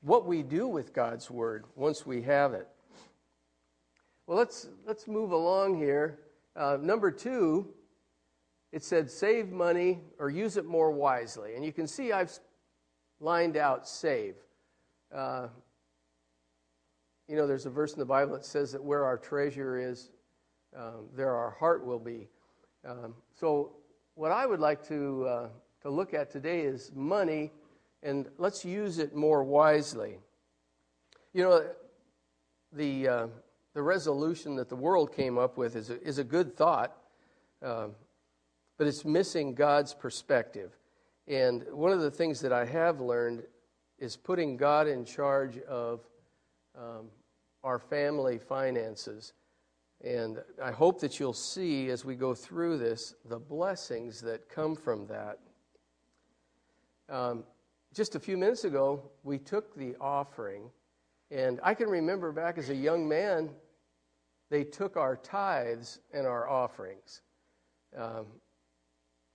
[0.00, 2.68] what we do with God's word once we have it.
[4.26, 6.18] Well, let's let's move along here.
[6.54, 7.68] Uh, number two,
[8.72, 12.38] it said save money or use it more wisely, and you can see I've
[13.20, 14.34] lined out save.
[15.14, 15.48] Uh,
[17.28, 20.10] you know, there's a verse in the Bible that says that where our treasure is,
[20.76, 22.28] um, there our heart will be.
[22.86, 23.72] Um, so,
[24.14, 25.48] what I would like to, uh,
[25.82, 27.52] to look at today is money,
[28.02, 30.18] and let's use it more wisely.
[31.32, 31.66] You know,
[32.72, 33.26] the, uh,
[33.74, 36.96] the resolution that the world came up with is a, is a good thought,
[37.62, 37.92] um,
[38.76, 40.76] but it's missing God's perspective.
[41.26, 43.42] And one of the things that I have learned
[43.98, 46.00] is putting God in charge of
[46.76, 47.08] um,
[47.64, 49.32] our family finances.
[50.02, 54.76] And I hope that you'll see as we go through this the blessings that come
[54.76, 55.38] from that.
[57.08, 57.44] Um,
[57.98, 60.70] just a few minutes ago, we took the offering,
[61.32, 63.50] and I can remember back as a young man,
[64.50, 67.22] they took our tithes and our offerings.
[67.96, 68.26] Um,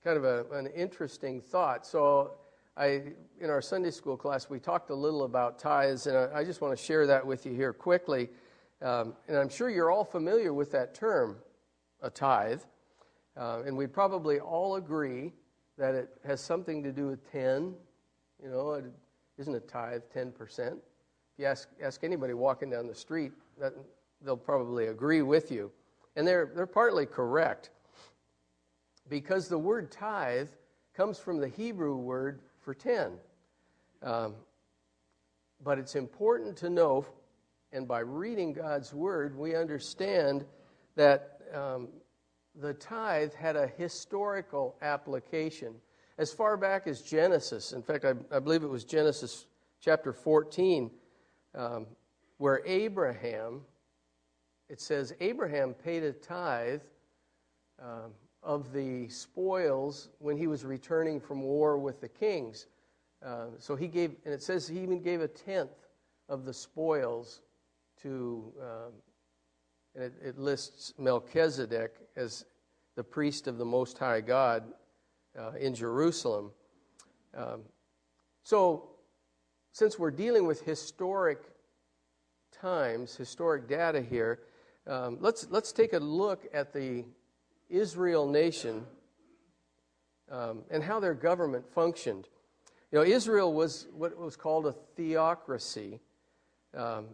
[0.02, 1.86] kind of a, an interesting thought.
[1.86, 2.36] So,
[2.78, 3.02] I,
[3.41, 6.62] in our Sunday school class, we talked a little about tithes, and I, I just
[6.62, 8.30] want to share that with you here quickly.
[8.82, 11.36] Um, and I'm sure you're all familiar with that term,
[12.02, 12.62] a tithe.
[13.36, 15.34] Uh, and we probably all agree
[15.78, 17.76] that it has something to do with 10.
[18.43, 18.84] You know,
[19.38, 20.34] isn't a tithe 10%?
[20.60, 20.79] If
[21.38, 23.73] you ask, ask anybody walking down the street, that,
[24.21, 25.71] they'll probably agree with you.
[26.15, 27.71] And they're, they're partly correct
[29.10, 30.49] because the word tithe
[30.95, 33.13] comes from the Hebrew word for 10.
[34.01, 34.36] Um,
[35.63, 37.06] but it's important to know
[37.73, 40.45] and by reading God's word, we understand
[40.95, 41.88] that um,
[42.53, 45.73] the tithe had a historical application.
[46.17, 49.47] As far back as Genesis, in fact, I, I believe it was Genesis
[49.82, 50.91] chapter 14,
[51.56, 51.88] um,
[52.38, 53.62] where Abraham,
[54.69, 56.82] it says, Abraham paid a tithe
[57.82, 58.12] um,
[58.43, 62.67] of the spoils when he was returning from war with the kings.
[63.26, 65.88] Uh, so he gave, and it says he even gave a tenth
[66.30, 67.41] of the spoils
[68.04, 68.91] to, um,
[69.95, 72.45] and it, it, lists Melchizedek as
[72.95, 74.63] the priest of the Most High God
[75.39, 76.52] uh, in Jerusalem.
[77.36, 77.62] Um,
[78.43, 78.89] so,
[79.72, 81.39] since we're dealing with historic
[82.52, 84.39] times, historic data here,
[84.86, 87.06] um, let's, let's take a look at the
[87.69, 88.86] Israel nation
[90.30, 92.28] um, and how their government functioned.
[92.91, 96.00] You know, Israel was what was called a theocracy.
[96.76, 97.08] Um,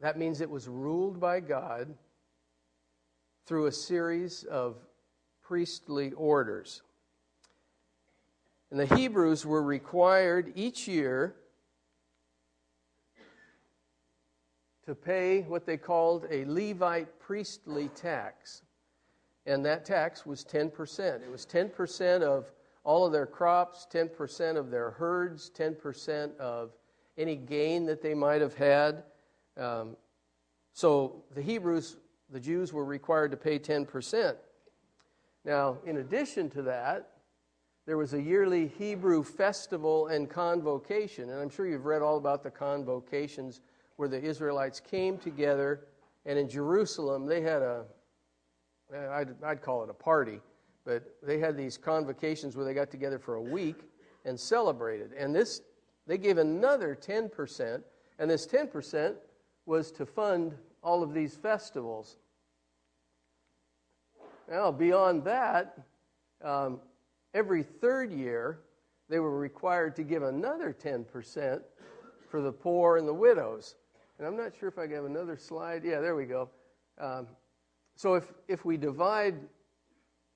[0.00, 1.92] that means it was ruled by God
[3.46, 4.76] through a series of
[5.42, 6.82] priestly orders.
[8.70, 11.34] And the Hebrews were required each year
[14.84, 18.62] to pay what they called a Levite priestly tax.
[19.46, 21.22] And that tax was 10%.
[21.22, 22.52] It was 10% of
[22.84, 26.72] all of their crops, 10% of their herds, 10% of
[27.16, 29.02] any gain that they might have had.
[29.56, 29.96] Um,
[30.72, 31.96] so the Hebrews,
[32.30, 34.36] the Jews, were required to pay 10%.
[35.44, 37.10] Now, in addition to that,
[37.88, 41.30] there was a yearly Hebrew festival and convocation.
[41.30, 43.62] And I'm sure you've read all about the convocations
[43.96, 45.86] where the Israelites came together,
[46.26, 47.86] and in Jerusalem, they had a,
[48.94, 50.42] I'd, I'd call it a party,
[50.84, 53.80] but they had these convocations where they got together for a week
[54.26, 55.12] and celebrated.
[55.14, 55.62] And this,
[56.06, 57.82] they gave another 10%,
[58.18, 59.14] and this 10%
[59.64, 62.18] was to fund all of these festivals.
[64.46, 65.86] Now, beyond that,
[66.44, 66.80] um,
[67.34, 68.60] every third year,
[69.08, 71.60] they were required to give another 10%
[72.28, 73.76] for the poor and the widows.
[74.18, 75.84] And I'm not sure if I have another slide.
[75.84, 76.50] Yeah, there we go.
[76.98, 77.26] Um,
[77.96, 79.40] so if, if we divide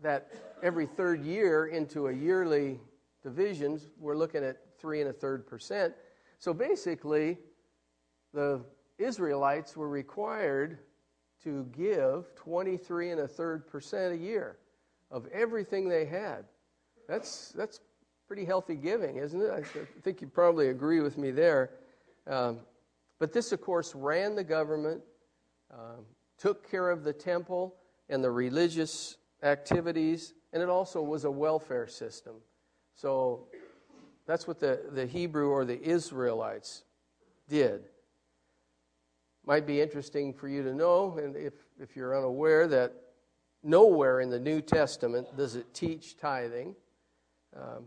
[0.01, 2.81] that every third year into a yearly
[3.23, 5.95] divisions, we're looking at three and a third percent.
[6.39, 7.39] So basically,
[8.33, 8.65] the
[8.99, 10.79] Israelites were required
[11.45, 14.59] to give 23 and a third percent a year
[15.11, 16.45] of everything they had.
[17.13, 17.81] That's, that's
[18.27, 19.51] pretty healthy giving, isn't it?
[19.51, 19.63] I
[20.01, 21.69] think you probably agree with me there.
[22.27, 22.61] Um,
[23.19, 25.03] but this, of course, ran the government,
[25.71, 26.07] um,
[26.39, 27.75] took care of the temple
[28.09, 32.37] and the religious activities, and it also was a welfare system.
[32.95, 33.47] So
[34.27, 36.85] that's what the, the Hebrew or the Israelites
[37.47, 37.83] did.
[39.45, 42.95] Might be interesting for you to know, and if, if you're unaware, that
[43.63, 46.75] nowhere in the New Testament does it teach tithing,
[47.57, 47.85] um,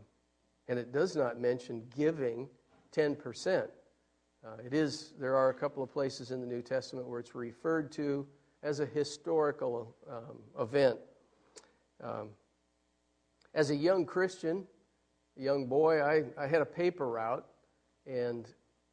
[0.67, 2.47] and it does not mention giving
[2.95, 3.67] 10%.
[4.45, 7.35] Uh, it is, there are a couple of places in the New Testament where it's
[7.35, 8.25] referred to
[8.63, 10.97] as a historical um, event.
[12.03, 12.29] Um,
[13.53, 14.65] as a young Christian,
[15.37, 17.45] a young boy, I, I had a paper route,
[18.05, 18.47] and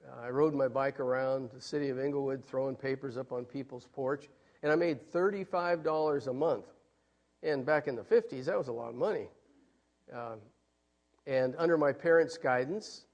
[0.06, 3.86] uh, I rode my bike around the city of Englewood throwing papers up on people's
[3.92, 4.28] porch,
[4.62, 6.66] and I made $35 a month.
[7.42, 9.26] And back in the 50s, that was a lot of money.
[10.12, 10.38] Um,
[11.26, 13.04] and under my parents' guidance,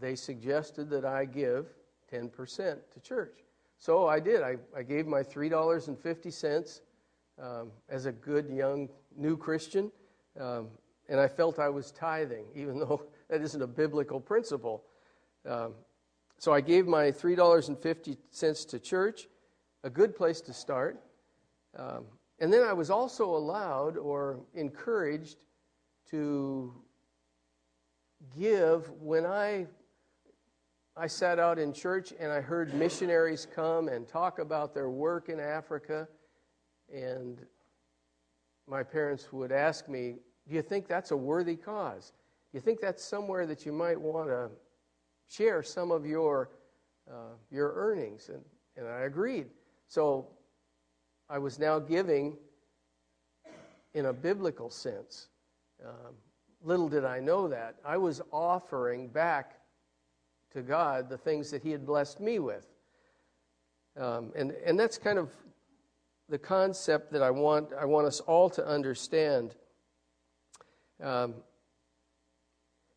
[0.00, 1.66] they suggested that I give
[2.12, 2.30] 10%
[2.92, 3.44] to church.
[3.78, 4.42] So I did.
[4.42, 6.80] I, I gave my $3.50
[7.40, 9.90] um, as a good young new Christian,
[10.40, 10.68] um,
[11.08, 14.84] and I felt I was tithing, even though that isn't a biblical principle.
[15.46, 15.74] Um,
[16.38, 19.28] so I gave my $3.50 to church,
[19.82, 21.00] a good place to start.
[21.76, 22.04] Um,
[22.40, 25.36] and then I was also allowed or encouraged
[26.10, 26.72] to
[28.38, 29.66] give when I
[30.96, 35.28] I sat out in church and I heard missionaries come and talk about their work
[35.28, 36.06] in Africa
[36.92, 37.44] and
[38.66, 40.16] my parents would ask me,
[40.48, 42.12] "Do you think that's a worthy cause?
[42.52, 44.50] Do you think that's somewhere that you might want to
[45.26, 46.50] share some of your
[47.10, 48.44] uh, your earnings?" And
[48.76, 49.50] and I agreed.
[49.86, 50.28] So
[51.28, 52.38] I was now giving
[53.94, 55.28] in a biblical sense.
[55.84, 56.14] Um,
[56.64, 57.76] little did I know that.
[57.84, 59.60] I was offering back
[60.52, 62.66] to God the things that He had blessed me with.
[63.96, 65.30] Um, and, and that's kind of
[66.28, 69.54] the concept that I want, I want us all to understand.
[71.02, 71.34] Um,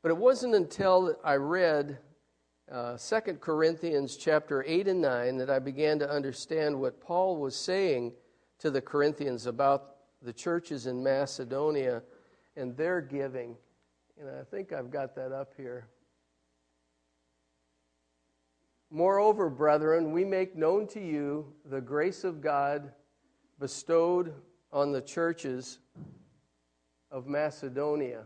[0.01, 1.97] but it wasn't until I read
[2.71, 7.55] uh, 2 Corinthians chapter 8 and 9 that I began to understand what Paul was
[7.55, 8.13] saying
[8.59, 12.01] to the Corinthians about the churches in Macedonia
[12.57, 13.55] and their giving.
[14.19, 15.87] And I think I've got that up here.
[18.89, 22.91] Moreover, brethren, we make known to you the grace of God
[23.59, 24.33] bestowed
[24.71, 25.79] on the churches
[27.11, 28.23] of Macedonia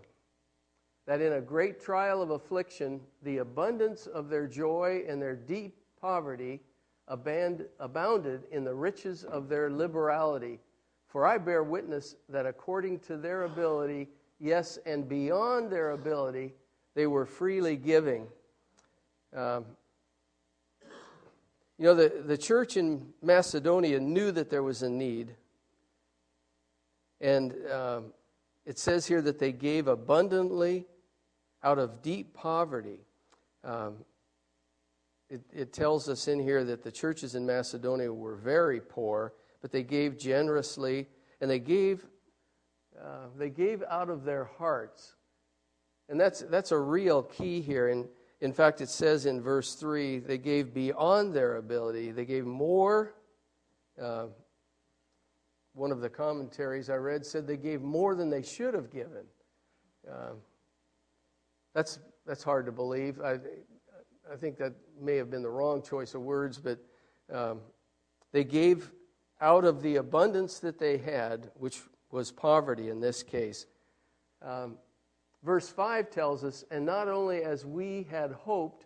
[1.07, 5.75] that in a great trial of affliction, the abundance of their joy and their deep
[5.99, 6.61] poverty
[7.07, 10.59] abounded in the riches of their liberality.
[11.07, 14.09] For I bear witness that according to their ability,
[14.41, 16.53] yes, and beyond their ability,
[16.95, 18.27] they were freely giving.
[19.35, 19.65] Um,
[21.77, 25.35] you know, the, the church in Macedonia knew that there was a need.
[27.21, 28.05] And um,
[28.65, 30.85] it says here that they gave abundantly
[31.63, 32.99] out of deep poverty.
[33.63, 33.97] Um,
[35.29, 39.71] it, it tells us in here that the churches in Macedonia were very poor, but
[39.71, 41.07] they gave generously,
[41.39, 42.05] and they gave,
[43.03, 45.15] uh, they gave out of their hearts.
[46.09, 47.89] And that's, that's a real key here.
[47.89, 48.07] And
[48.41, 53.13] in fact, it says in verse 3 they gave beyond their ability, they gave more.
[54.01, 54.27] Uh,
[55.73, 59.23] one of the commentaries I read said they gave more than they should have given.
[60.09, 60.37] Um,
[61.73, 63.21] that's, that's hard to believe.
[63.21, 63.37] I,
[64.31, 66.79] I think that may have been the wrong choice of words, but
[67.31, 67.61] um,
[68.33, 68.91] they gave
[69.39, 71.81] out of the abundance that they had, which
[72.11, 73.65] was poverty in this case.
[74.41, 74.77] Um,
[75.43, 78.85] verse 5 tells us, and not only as we had hoped,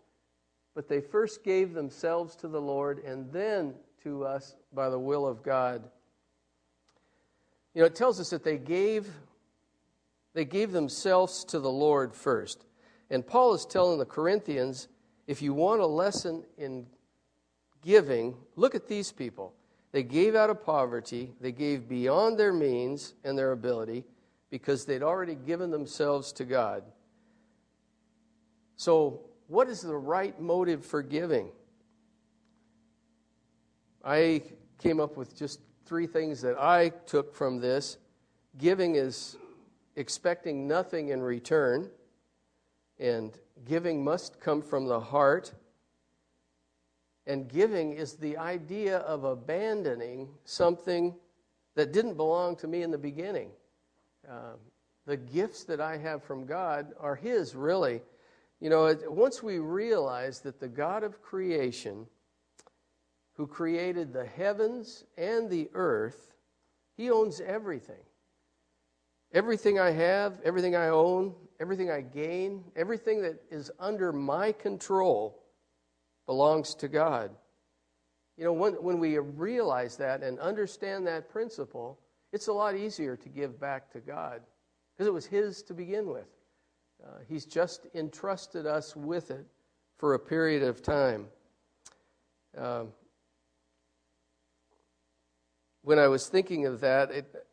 [0.74, 3.74] but they first gave themselves to the Lord and then
[4.04, 5.84] to us by the will of God.
[7.74, 9.10] You know, it tells us that they gave
[10.34, 12.66] they gave themselves to the Lord first.
[13.10, 14.90] And Paul is telling the Corinthians
[15.28, 16.86] if you want a lesson in
[17.82, 19.54] giving, look at these people.
[19.96, 24.04] They gave out of poverty, they gave beyond their means and their ability
[24.50, 26.84] because they'd already given themselves to God.
[28.76, 31.50] So, what is the right motive for giving?
[34.04, 34.44] I
[34.80, 37.98] came up with just three things that I took from this.
[38.58, 39.38] Giving is
[39.96, 41.90] expecting nothing in return.
[43.00, 43.32] And
[43.64, 45.54] giving must come from the heart.
[47.28, 51.16] And giving is the idea of abandoning something
[51.76, 53.50] that didn't belong to me in the beginning.
[54.30, 54.58] Um,
[55.06, 58.02] the gifts that I have from God are His, really.
[58.60, 62.08] You know, once we realize that the God of creation,
[63.34, 66.34] who created the heavens and the earth,
[66.96, 68.04] He owns everything.
[69.34, 75.45] Everything I have, everything I own, everything I gain, everything that is under my control
[76.26, 77.32] belongs to God.
[78.38, 82.00] You know, when, when we realize that and understand that principle,
[82.34, 84.42] it's a lot easier to give back to God
[84.94, 86.28] because it was His to begin with.
[87.04, 89.46] Uh, he's just entrusted us with it
[89.98, 91.28] for a period of time.
[92.58, 92.90] Um,
[95.82, 97.46] when I was thinking of that, it,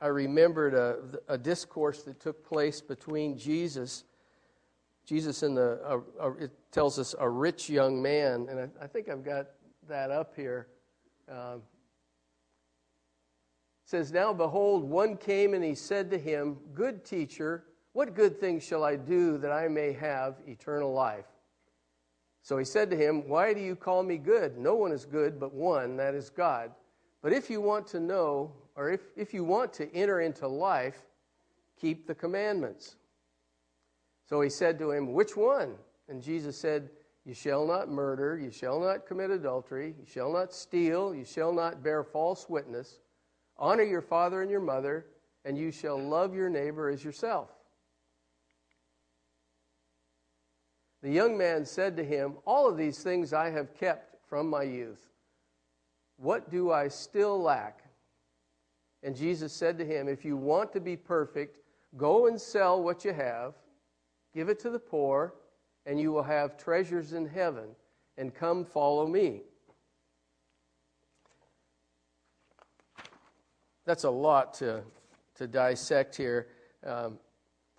[0.00, 4.04] I remembered a, a discourse that took place between Jesus,
[5.06, 8.86] Jesus in the, a, a, it tells us a rich young man, and I, I
[8.86, 9.48] think I've got
[9.88, 10.68] that up here.
[11.30, 11.62] Um,
[13.84, 18.60] says, Now behold, one came and he said to him, Good teacher, what good thing
[18.60, 21.26] shall I do that I may have eternal life?
[22.42, 24.58] So he said to him, Why do you call me good?
[24.58, 26.72] No one is good but one, that is God.
[27.22, 31.02] But if you want to know or if, if you want to enter into life,
[31.80, 32.96] keep the commandments.
[34.26, 35.74] So he said to him, Which one?
[36.08, 36.90] And Jesus said,
[37.24, 41.52] You shall not murder, you shall not commit adultery, you shall not steal, you shall
[41.52, 43.00] not bear false witness.
[43.58, 45.06] Honor your father and your mother,
[45.44, 47.50] and you shall love your neighbor as yourself.
[51.02, 54.62] The young man said to him, All of these things I have kept from my
[54.62, 55.10] youth.
[56.16, 57.82] What do I still lack?
[59.02, 61.58] And Jesus said to him, If you want to be perfect,
[61.98, 63.52] go and sell what you have,
[64.34, 65.34] give it to the poor,
[65.86, 67.68] and you will have treasures in heaven,
[68.18, 69.42] and come follow me.
[73.84, 74.82] That's a lot to,
[75.36, 76.48] to dissect here.
[76.84, 77.18] Um,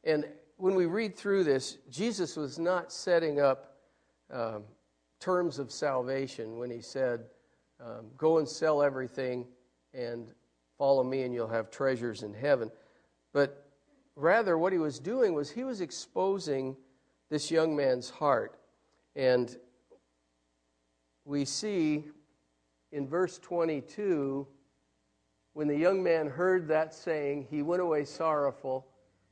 [0.04, 0.26] and
[0.58, 3.78] when we read through this, Jesus was not setting up
[4.32, 4.64] um,
[5.20, 7.26] terms of salvation when he said,
[7.84, 9.46] um, Go and sell everything
[9.94, 10.28] and
[10.78, 12.72] follow me, and you'll have treasures in heaven.
[13.34, 13.65] But
[14.16, 16.76] rather, what he was doing was he was exposing
[17.30, 18.58] this young man's heart.
[19.16, 19.56] And
[21.26, 22.06] we see
[22.92, 24.48] in verse 22
[25.54, 28.86] when the young man heard that saying, he went away sorrowful,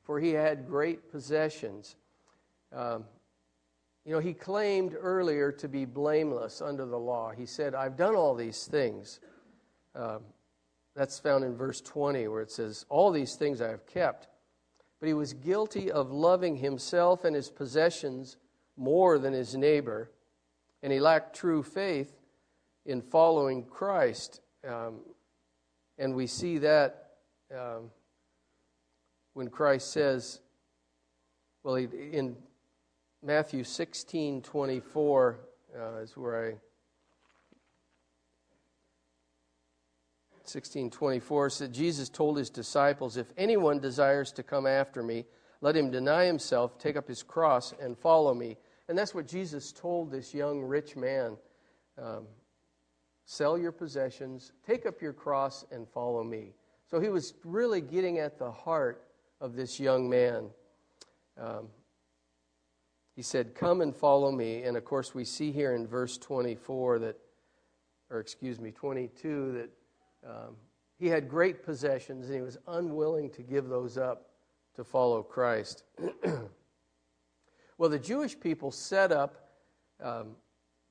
[0.03, 1.97] for he had great possessions.
[2.71, 3.03] Um,
[4.05, 7.31] you know, he claimed earlier to be blameless under the law.
[7.31, 9.19] He said, I've done all these things.
[9.95, 10.21] Um,
[10.95, 14.29] that's found in verse 20, where it says, All these things I have kept.
[15.04, 18.38] But he was guilty of loving himself and his possessions
[18.78, 20.10] more than his neighbor,
[20.82, 22.22] and he lacked true faith
[22.86, 24.39] in following Christ.
[24.66, 25.01] Um,
[25.97, 27.16] and we see that
[27.54, 27.91] um,
[29.34, 30.39] when Christ says,
[31.64, 32.38] well, in
[33.22, 35.39] Matthew 16 24
[35.78, 36.72] uh, is where I.
[40.43, 45.25] 1624 said Jesus told his disciples, If anyone desires to come after me,
[45.61, 48.57] let him deny himself, take up his cross, and follow me.
[48.89, 51.37] And that's what Jesus told this young rich man.
[51.97, 52.27] Um,
[53.25, 56.53] Sell your possessions, take up your cross, and follow me.
[56.89, 59.07] So he was really getting at the heart
[59.39, 60.49] of this young man.
[61.39, 61.69] Um,
[63.15, 64.63] he said, Come and follow me.
[64.63, 67.17] And of course, we see here in verse 24 that,
[68.09, 69.69] or excuse me, 22, that
[70.28, 70.55] um,
[70.99, 74.30] he had great possessions and he was unwilling to give those up
[74.76, 75.84] to follow Christ.
[77.78, 79.49] well, the Jewish people set up
[80.01, 80.36] um,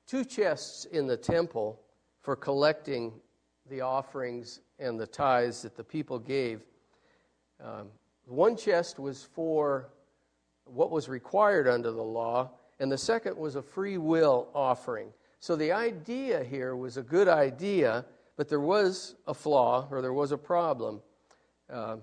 [0.07, 1.79] two chests in the temple
[2.21, 3.13] for collecting
[3.69, 6.65] the offerings and the tithes that the people gave.
[7.63, 7.87] Um,
[8.25, 9.89] one chest was for
[10.65, 15.09] what was required under the law, and the second was a free will offering.
[15.39, 18.05] So the idea here was a good idea,
[18.37, 21.01] but there was a flaw or there was a problem.
[21.69, 21.97] Uh,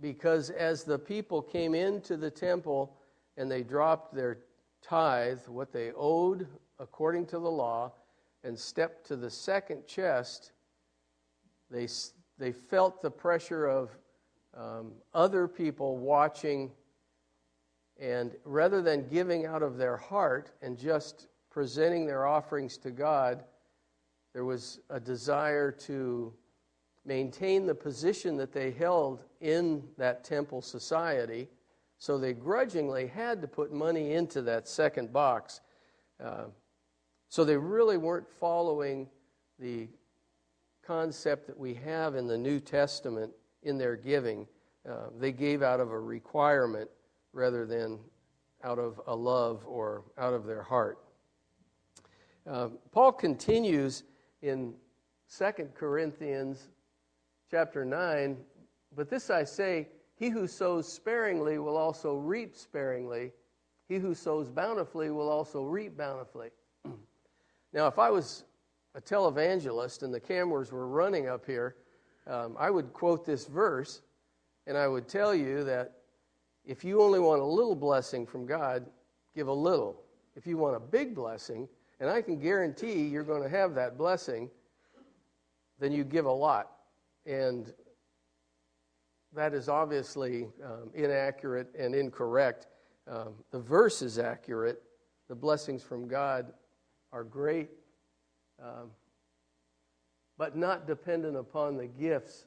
[0.00, 2.96] because as the people came into the temple
[3.36, 4.38] and they dropped their
[4.82, 6.46] tithe, what they owed
[6.78, 7.92] according to the law,
[8.44, 10.52] and stepped to the second chest,
[11.70, 11.88] they,
[12.38, 13.90] they felt the pressure of
[14.56, 16.70] um, other people watching.
[17.98, 23.42] And rather than giving out of their heart and just presenting their offerings to God,
[24.38, 26.32] there was a desire to
[27.04, 31.48] maintain the position that they held in that temple society.
[31.98, 35.60] So they grudgingly had to put money into that second box.
[36.22, 36.44] Uh,
[37.28, 39.08] so they really weren't following
[39.58, 39.88] the
[40.86, 43.32] concept that we have in the New Testament
[43.64, 44.46] in their giving.
[44.88, 46.88] Uh, they gave out of a requirement
[47.32, 47.98] rather than
[48.62, 51.00] out of a love or out of their heart.
[52.48, 54.04] Uh, Paul continues
[54.42, 54.74] in
[55.36, 56.68] 2 Corinthians
[57.50, 58.36] chapter 9,
[58.96, 63.32] but this I say, he who sows sparingly will also reap sparingly.
[63.88, 66.50] He who sows bountifully will also reap bountifully.
[67.70, 68.44] Now, if I was
[68.94, 71.76] a televangelist and the cameras were running up here,
[72.26, 74.00] um, I would quote this verse
[74.66, 75.98] and I would tell you that
[76.64, 78.86] if you only want a little blessing from God,
[79.34, 80.02] give a little.
[80.34, 81.68] If you want a big blessing,
[82.00, 84.50] and I can guarantee you're going to have that blessing,
[85.78, 86.70] then you give a lot.
[87.26, 87.72] And
[89.34, 92.68] that is obviously um, inaccurate and incorrect.
[93.06, 94.82] Um, the verse is accurate.
[95.28, 96.52] The blessings from God
[97.12, 97.70] are great,
[98.62, 98.90] um,
[100.36, 102.46] but not dependent upon the gifts.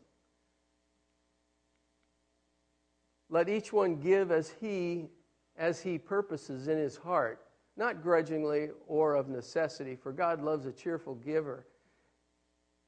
[3.30, 5.10] Let each one give as he
[5.58, 7.40] as he purposes in his heart,
[7.78, 11.66] not grudgingly or of necessity, for God loves a cheerful giver.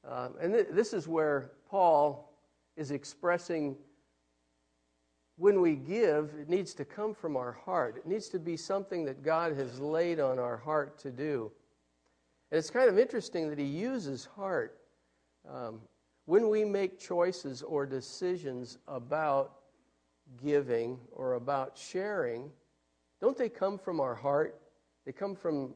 [0.08, 2.32] Um, and th- this is where Paul
[2.76, 3.76] is expressing
[5.36, 7.96] when we give, it needs to come from our heart.
[7.96, 11.50] It needs to be something that God has laid on our heart to do.
[12.50, 14.78] And it's kind of interesting that He uses heart.
[15.48, 15.80] Um,
[16.26, 19.56] when we make choices or decisions about
[20.42, 22.50] giving or about sharing,
[23.20, 24.60] don't they come from our heart?
[25.04, 25.74] They come from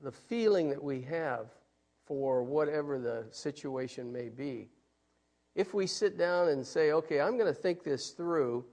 [0.00, 1.46] the feeling that we have
[2.06, 4.68] for whatever the situation may be.
[5.54, 8.64] If we sit down and say, okay, I'm going to think this through,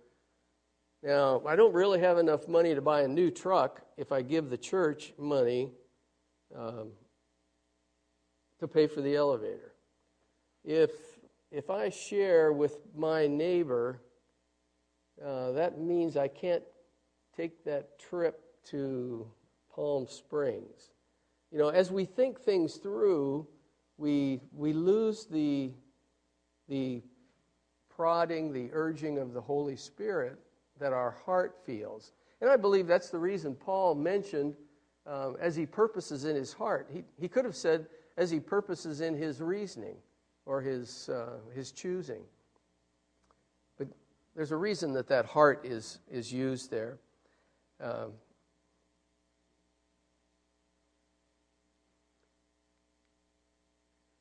[1.04, 4.50] now, I don't really have enough money to buy a new truck if I give
[4.50, 5.72] the church money
[6.56, 6.90] um,
[8.60, 9.74] to pay for the elevator.
[10.64, 10.92] If,
[11.52, 14.02] if I share with my neighbor,
[15.24, 16.64] uh, that means I can't
[17.36, 19.28] take that trip to
[19.78, 20.90] Palm Springs.
[21.52, 23.48] You know, as we think things through,
[23.98, 25.72] we, we lose the,
[26.68, 27.04] the
[27.96, 30.40] prodding, the urging of the Holy Spirit
[30.80, 32.12] that our heart feels.
[32.42, 34.56] And I believe that's the reason Paul mentioned
[35.06, 36.90] um, as he purposes in his heart.
[36.92, 37.86] He, he could have said,
[38.18, 39.98] as he purposes in his reasoning
[40.48, 42.24] or his, uh, his choosing.
[43.78, 43.90] But
[44.36, 46.98] there's a reason that that heart is, is used there.
[47.80, 48.14] Um,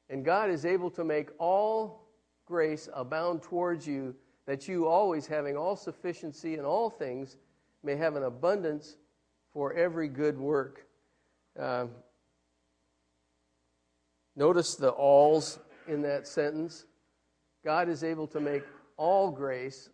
[0.09, 2.09] and God is able to make all
[2.47, 4.15] grace abound towards you,
[4.47, 7.37] that you always, having all sufficiency in all things,
[7.83, 8.97] may have an abundance
[9.53, 10.87] for every good work.
[11.59, 11.91] Um,
[14.37, 16.87] notice the alls in that sentence.
[17.65, 18.63] God is able to make
[18.97, 19.91] all grace,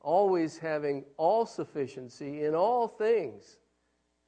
[0.00, 3.58] always having all sufficiency in all things.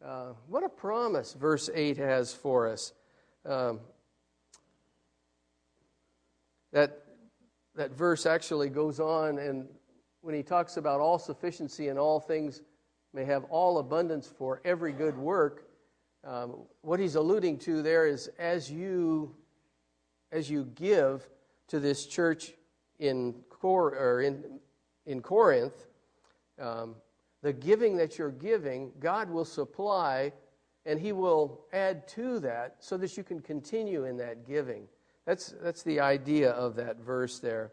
[0.03, 2.93] Uh, what a promise verse 8 has for us.
[3.45, 3.81] Um,
[6.77, 7.05] that,
[7.75, 9.67] that verse actually goes on, and
[10.21, 12.61] when he talks about all sufficiency in all things,
[13.15, 15.71] may have all abundance for every good work,
[16.23, 19.35] um, what he's alluding to there is as you
[20.33, 21.27] as you give
[21.69, 22.53] to this church
[22.99, 24.59] in, Cor- or in,
[25.07, 25.87] in Corinth,
[26.61, 26.95] um,
[27.43, 30.31] the giving that you're giving, God will supply
[30.85, 34.89] and He will add to that so that you can continue in that giving.
[35.27, 37.73] That's, that's the idea of that verse there.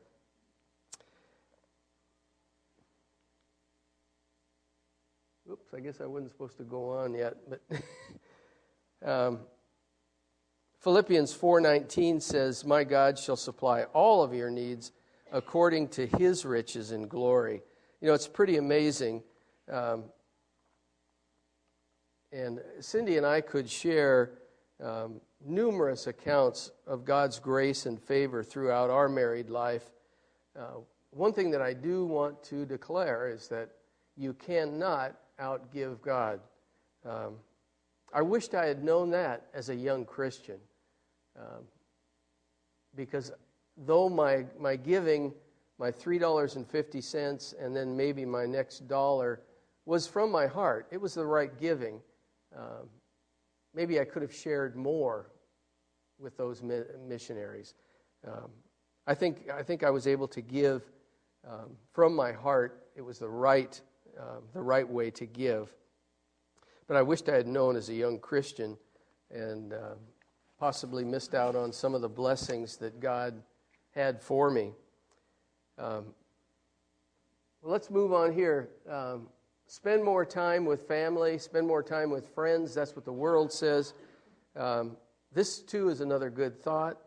[5.49, 7.61] Oops, I guess I wasn't supposed to go on yet, but
[9.07, 9.39] um,
[10.79, 14.91] Philippians 4:19 says, "My God shall supply all of your needs
[15.31, 17.61] according to His riches in glory."
[18.01, 19.21] You know, it's pretty amazing.
[19.71, 20.05] Um,
[22.31, 24.31] and Cindy and I could share
[24.81, 29.91] um, numerous accounts of God's grace and favor throughout our married life.
[30.57, 30.79] Uh,
[31.11, 33.69] one thing that I do want to declare is that
[34.15, 36.39] you cannot outgive God.
[37.05, 37.35] Um,
[38.13, 40.57] I wished I had known that as a young Christian.
[41.37, 41.63] Um,
[42.95, 43.31] because
[43.85, 45.33] though my, my giving,
[45.79, 49.41] my $3.50, and then maybe my next dollar
[49.85, 51.99] was from my heart, it was the right giving.
[52.55, 52.87] Um,
[53.73, 55.31] maybe I could have shared more
[56.19, 57.73] with those mi- missionaries.
[58.27, 58.49] Um,
[59.07, 60.83] I, think, I think I was able to give
[61.47, 62.87] um, from my heart.
[62.95, 63.79] It was the right,
[64.19, 65.73] uh, the right way to give.
[66.87, 68.77] But I wished I had known as a young Christian
[69.31, 69.95] and uh,
[70.59, 73.41] possibly missed out on some of the blessings that God
[73.91, 74.71] had for me.
[75.77, 76.13] Um,
[77.61, 78.69] well, let's move on here.
[78.89, 79.27] Um,
[79.67, 82.73] spend more time with family, spend more time with friends.
[82.73, 83.93] That's what the world says.
[84.55, 84.97] Um,
[85.33, 86.97] this, too, is another good thought.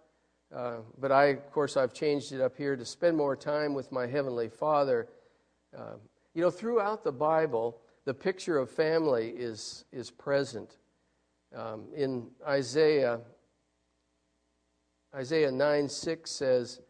[0.54, 3.90] Uh, but I, of course, I've changed it up here to spend more time with
[3.90, 5.08] my Heavenly Father.
[5.76, 5.94] Uh,
[6.34, 10.76] you know, throughout the Bible, the picture of family is, is present.
[11.54, 13.20] Um, in Isaiah,
[15.14, 16.80] Isaiah 9 6 says,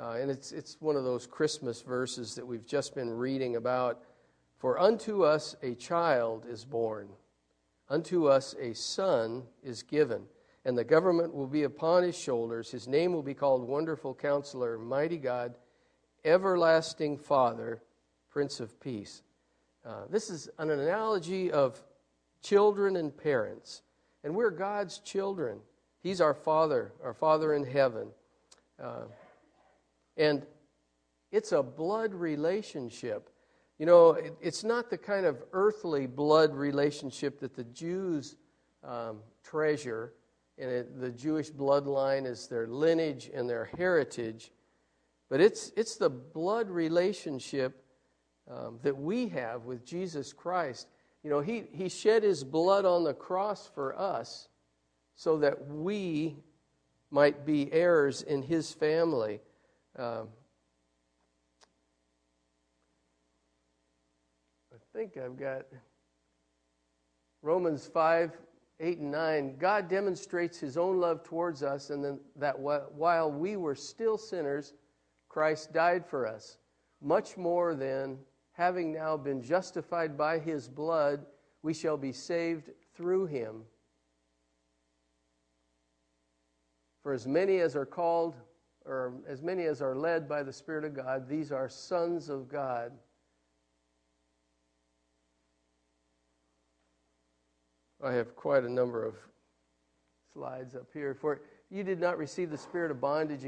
[0.00, 4.00] uh, and it's, it's one of those Christmas verses that we've just been reading about
[4.58, 7.08] For unto us a child is born,
[7.88, 10.22] unto us a son is given,
[10.64, 12.70] and the government will be upon his shoulders.
[12.70, 15.54] His name will be called Wonderful Counselor, Mighty God,
[16.24, 17.82] Everlasting Father,
[18.30, 19.22] Prince of Peace.
[19.84, 21.82] Uh, this is an analogy of
[22.42, 23.82] children and parents,
[24.22, 25.58] and we're God's children.
[26.02, 28.08] He's our Father, our Father in heaven.
[28.82, 29.02] Uh,
[30.16, 30.46] and
[31.30, 33.28] it's a blood relationship.
[33.78, 38.36] You know, it, it's not the kind of earthly blood relationship that the Jews
[38.82, 40.12] um, treasure.
[40.58, 44.52] And it, the Jewish bloodline is their lineage and their heritage.
[45.28, 47.84] But it's, it's the blood relationship
[48.50, 50.86] um, that we have with Jesus Christ.
[51.22, 54.48] You know, he, he shed his blood on the cross for us
[55.16, 56.36] so that we
[57.10, 59.40] might be heirs in his family.
[59.96, 60.28] Um,
[64.72, 65.66] I think I've got
[67.42, 68.32] Romans 5
[68.84, 69.56] 8 and 9.
[69.56, 74.74] God demonstrates his own love towards us, and then that while we were still sinners,
[75.28, 76.58] Christ died for us.
[77.00, 78.18] Much more than
[78.52, 81.24] having now been justified by his blood,
[81.62, 83.62] we shall be saved through him.
[87.02, 88.36] For as many as are called,
[88.84, 92.48] or as many as are led by the Spirit of God, these are sons of
[92.48, 92.92] God.
[98.04, 99.14] I have quite a number of
[100.34, 101.14] slides up here.
[101.14, 101.40] For
[101.70, 103.44] you did not receive the spirit of bondage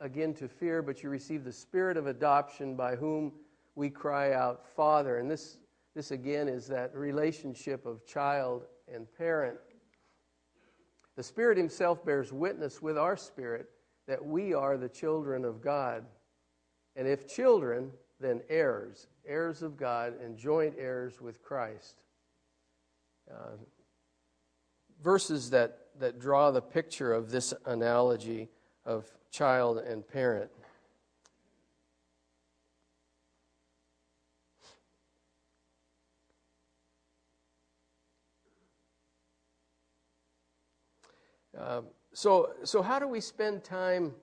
[0.00, 3.32] again to fear, but you received the spirit of adoption by whom
[3.76, 5.18] we cry out, Father.
[5.18, 5.58] And this,
[5.94, 9.58] this again is that relationship of child and parent.
[11.14, 13.68] The Spirit Himself bears witness with our spirit
[14.08, 16.04] that we are the children of God.
[16.96, 22.02] And if children, then heirs, heirs of God, and joint heirs with Christ.
[23.30, 23.56] Uh,
[25.02, 28.48] verses that, that draw the picture of this analogy
[28.84, 30.50] of child and parent.
[41.58, 44.14] Um, so, so how do we spend time?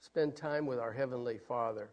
[0.00, 1.90] Spend time with our heavenly Father.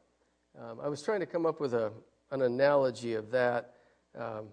[0.60, 1.92] Um, I was trying to come up with a,
[2.32, 3.76] an analogy of that.
[4.18, 4.46] Um,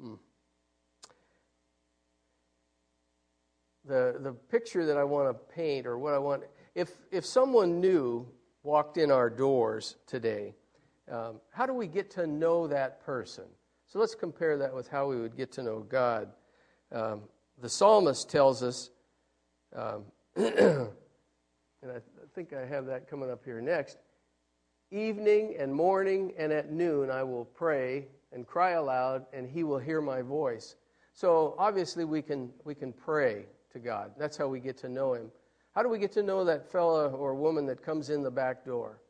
[0.00, 0.14] hmm.
[3.86, 6.44] The, the picture that I want to paint, or what I want,
[6.74, 8.26] if, if someone new
[8.62, 10.54] walked in our doors today,
[11.10, 13.44] um, how do we get to know that person?
[13.86, 16.28] So let's compare that with how we would get to know God.
[16.90, 17.22] Um,
[17.60, 18.90] the psalmist tells us,
[19.76, 20.04] um,
[20.36, 20.88] and
[21.84, 22.00] I
[22.34, 23.98] think I have that coming up here next
[24.90, 29.78] evening and morning and at noon I will pray and cry aloud, and he will
[29.78, 30.76] hear my voice.
[31.12, 34.12] So obviously we can we can pray to God.
[34.18, 35.30] That's how we get to know him.
[35.74, 38.64] How do we get to know that fella or woman that comes in the back
[38.64, 39.00] door?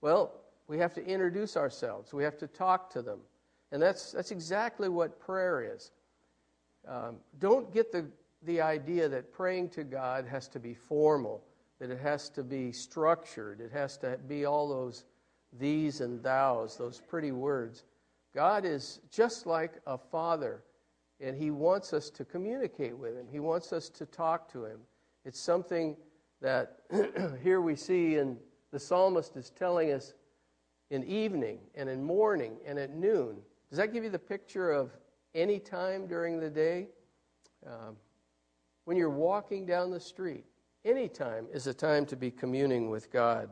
[0.00, 0.32] Well,
[0.68, 2.12] we have to introduce ourselves.
[2.12, 3.20] We have to talk to them.
[3.72, 5.90] And that's, that's exactly what prayer is.
[6.88, 8.06] Um, don't get the,
[8.44, 11.42] the idea that praying to God has to be formal,
[11.80, 15.04] that it has to be structured, it has to be all those
[15.58, 17.84] these and thous, those pretty words.
[18.34, 20.62] God is just like a father,
[21.20, 23.26] and He wants us to communicate with Him.
[23.30, 24.80] He wants us to talk to Him.
[25.24, 25.96] It's something
[26.40, 26.80] that
[27.42, 28.36] here we see, and
[28.72, 30.14] the psalmist is telling us
[30.90, 33.36] in evening and in morning and at noon.
[33.70, 34.90] Does that give you the picture of
[35.34, 36.88] any time during the day?
[37.66, 37.96] Um,
[38.84, 40.44] when you're walking down the street,
[40.84, 43.48] any time is a time to be communing with God.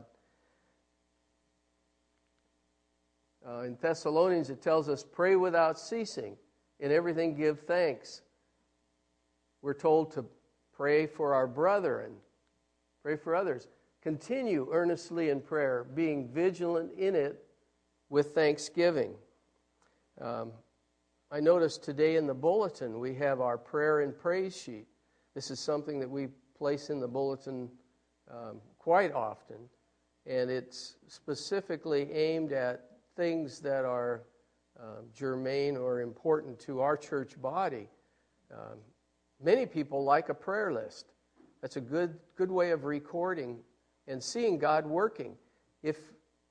[3.47, 6.37] Uh, in Thessalonians, it tells us, pray without ceasing.
[6.79, 8.21] In everything, give thanks.
[9.61, 10.25] We're told to
[10.75, 12.13] pray for our brethren,
[13.01, 13.67] pray for others.
[14.01, 17.45] Continue earnestly in prayer, being vigilant in it
[18.09, 19.15] with thanksgiving.
[20.19, 20.51] Um,
[21.31, 24.87] I noticed today in the bulletin we have our prayer and praise sheet.
[25.35, 26.27] This is something that we
[26.57, 27.69] place in the bulletin
[28.29, 29.57] um, quite often,
[30.25, 34.23] and it's specifically aimed at things that are
[34.79, 37.87] um, germane or important to our church body.
[38.51, 38.79] Um,
[39.41, 41.13] many people like a prayer list.
[41.61, 43.59] That's a good, good way of recording
[44.07, 45.35] and seeing God working.
[45.81, 45.97] If,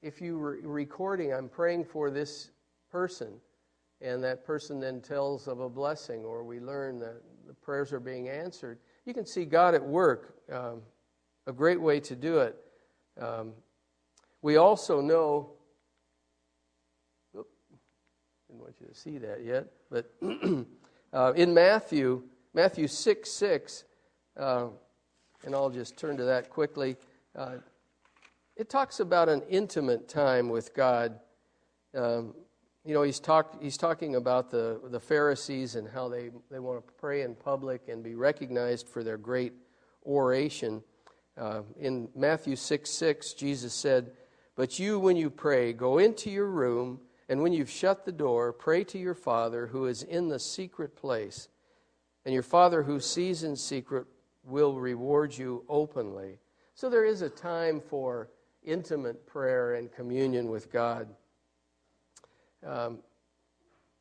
[0.02, 2.50] if you were recording, I'm praying for this
[2.90, 3.34] person,
[4.00, 8.00] and that person then tells of a blessing, or we learn that the prayers are
[8.00, 10.34] being answered, you can see God at work.
[10.50, 10.82] Um,
[11.46, 12.56] a great way to do it.
[13.20, 13.52] Um,
[14.42, 15.50] we also know,
[18.53, 20.12] didn't want you to see that yet, but
[21.14, 22.22] uh, in Matthew,
[22.53, 23.84] Matthew 6 6,
[24.36, 24.66] uh,
[25.46, 26.96] and I'll just turn to that quickly.
[27.34, 27.57] Uh,
[28.55, 31.18] it talks about an intimate time with God.
[31.96, 32.34] Um,
[32.84, 36.86] you know, he's, talk, he's talking about the, the Pharisees and how they, they want
[36.86, 39.55] to pray in public and be recognized for their great
[40.05, 40.82] oration.
[41.38, 44.11] Uh, in Matthew 6 6, Jesus said,
[44.57, 48.53] But you, when you pray, go into your room, and when you've shut the door,
[48.53, 51.49] pray to your Father who is in the secret place.
[52.25, 54.07] and your Father who sees in secret
[54.45, 56.39] will reward you openly.
[56.75, 58.29] So there is a time for
[58.64, 61.09] intimate prayer and communion with God.
[62.64, 62.99] Um,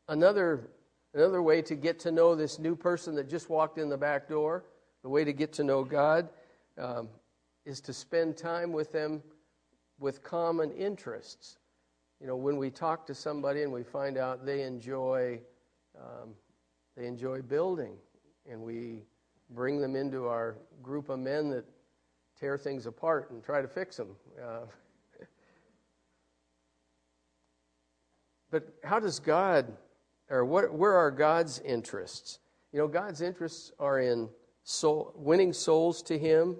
[0.07, 0.69] another,
[1.13, 4.27] another way to get to know this new person that just walked in the back
[4.27, 4.65] door,
[5.01, 6.29] the way to get to know God,
[6.77, 7.09] um,
[7.65, 9.21] is to spend time with them
[9.99, 11.57] with common interests.
[12.21, 15.39] You know, when we talk to somebody and we find out they enjoy,
[15.99, 16.35] um,
[16.95, 17.95] they enjoy building,
[18.47, 19.01] and we
[19.49, 21.65] bring them into our group of men that
[22.39, 24.15] tear things apart and try to fix them.
[24.39, 24.65] Uh,
[28.51, 29.75] but how does God,
[30.29, 32.37] or what, where are God's interests?
[32.71, 34.29] You know, God's interests are in
[34.63, 36.57] soul, winning souls to Him,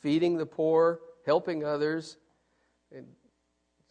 [0.00, 2.18] feeding the poor, helping others.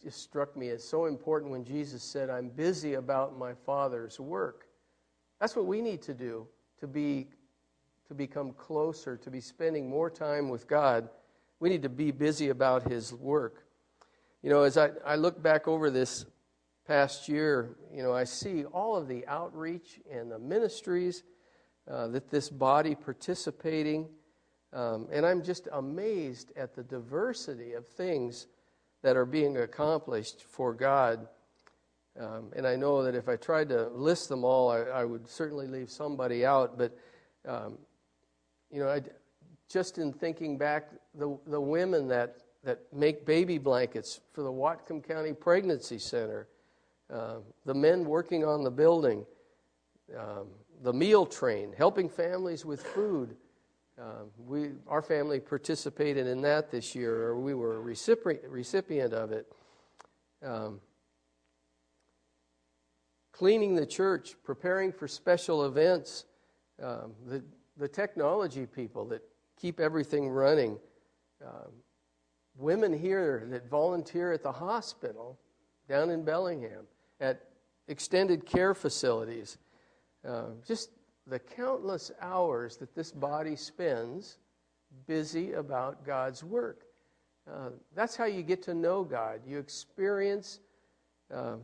[0.02, 4.66] Just struck me as so important when Jesus said, I'm busy about my Father's work.
[5.40, 6.46] That's what we need to do
[6.80, 7.28] to be
[8.08, 11.08] to become closer, to be spending more time with God.
[11.60, 13.64] We need to be busy about His work.
[14.42, 16.26] You know, as I, I look back over this
[16.88, 21.22] past year, you know, I see all of the outreach and the ministries
[21.88, 24.08] uh, that this body participating,
[24.72, 28.48] um, and I'm just amazed at the diversity of things
[29.02, 31.26] that are being accomplished for God.
[32.18, 35.28] Um, and I know that if I tried to list them all, I, I would
[35.28, 36.76] certainly leave somebody out.
[36.76, 36.96] But
[37.46, 37.78] um,
[38.70, 39.02] you know, I,
[39.68, 45.06] just in thinking back, the the women that that make baby blankets for the Whatcom
[45.06, 46.48] County Pregnancy Center,
[47.12, 49.24] uh, the men working on the building,
[50.18, 50.48] um,
[50.82, 53.36] the meal train, helping families with food.
[54.00, 59.12] Uh, we, our family participated in that this year, or we were a recipient, recipient
[59.12, 59.52] of it.
[60.42, 60.80] Um,
[63.30, 66.24] cleaning the church, preparing for special events,
[66.82, 67.44] um, the,
[67.76, 69.22] the technology people that
[69.60, 70.78] keep everything running,
[71.44, 71.70] um,
[72.56, 75.38] women here that volunteer at the hospital
[75.88, 76.86] down in Bellingham,
[77.20, 77.42] at
[77.86, 79.58] extended care facilities,
[80.26, 80.90] uh, just
[81.30, 84.38] the countless hours that this body spends
[85.06, 86.82] busy about God's work.
[87.50, 89.40] Uh, that's how you get to know God.
[89.46, 90.58] You experience,
[91.32, 91.56] uh,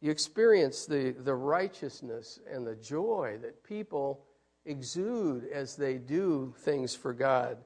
[0.00, 4.24] you experience the, the righteousness and the joy that people
[4.64, 7.58] exude as they do things for God.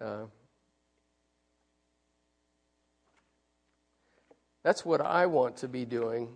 [0.00, 0.26] Uh,
[4.62, 6.28] that's what I want to be doing.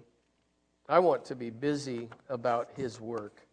[0.89, 3.47] I want to be busy about His work.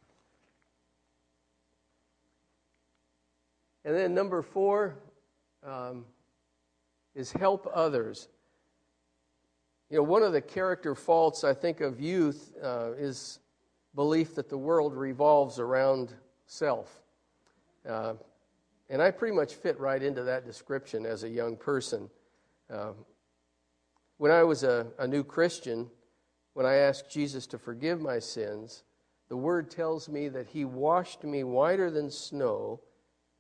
[3.89, 4.99] And then number four
[5.65, 6.05] um,
[7.15, 8.27] is help others.
[9.89, 13.39] You know, one of the character faults I think of youth uh, is
[13.95, 16.13] belief that the world revolves around
[16.45, 17.01] self.
[17.83, 18.13] Uh,
[18.91, 22.11] and I pretty much fit right into that description as a young person.
[22.71, 22.91] Uh,
[24.17, 25.89] when I was a, a new Christian,
[26.53, 28.83] when I asked Jesus to forgive my sins,
[29.29, 32.81] the word tells me that he washed me whiter than snow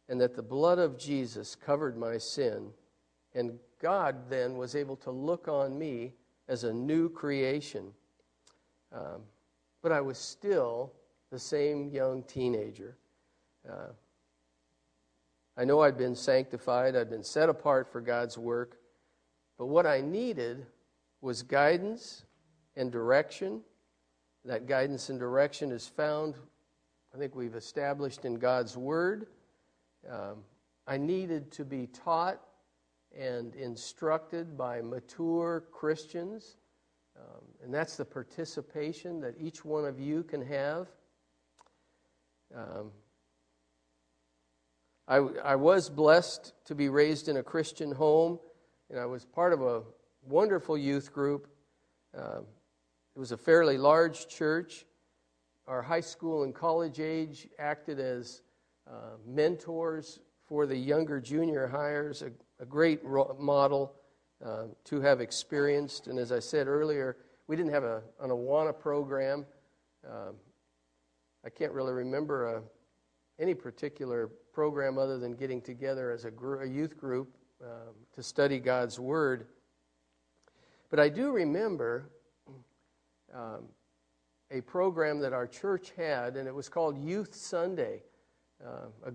[0.09, 2.71] and that the blood of Jesus covered my sin.
[3.35, 6.13] And God then was able to look on me
[6.47, 7.93] as a new creation.
[8.91, 9.21] Um,
[9.83, 10.91] but I was still
[11.31, 12.97] the same young teenager.
[13.69, 13.93] Uh,
[15.55, 18.77] I know I'd been sanctified, I'd been set apart for God's work,
[19.57, 20.65] but what I needed
[21.21, 22.23] was guidance
[22.75, 23.61] and direction.
[24.45, 26.35] That guidance and direction is found,
[27.13, 29.27] I think we've established in God's Word.
[30.07, 30.43] Um,
[30.87, 32.39] I needed to be taught
[33.17, 36.57] and instructed by mature Christians.
[37.17, 40.87] Um, and that's the participation that each one of you can have.
[42.55, 42.91] Um,
[45.07, 48.39] I, I was blessed to be raised in a Christian home,
[48.89, 49.81] and I was part of a
[50.23, 51.47] wonderful youth group.
[52.17, 52.41] Uh,
[53.15, 54.85] it was a fairly large church.
[55.67, 58.41] Our high school and college age acted as
[58.89, 63.93] uh, mentors for the younger junior hires, a, a great ro- model
[64.43, 66.07] uh, to have experienced.
[66.07, 67.17] And as I said earlier,
[67.47, 69.45] we didn't have a, an Awana program.
[70.05, 70.35] Um,
[71.45, 72.61] I can't really remember a, uh,
[73.39, 78.21] any particular program other than getting together as a, gr- a youth group um, to
[78.21, 79.47] study God's Word.
[80.89, 82.09] But I do remember
[83.33, 83.65] um,
[84.51, 88.01] a program that our church had, and it was called Youth Sunday.
[88.65, 89.13] Uh, a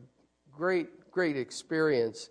[0.50, 2.30] great, great experience.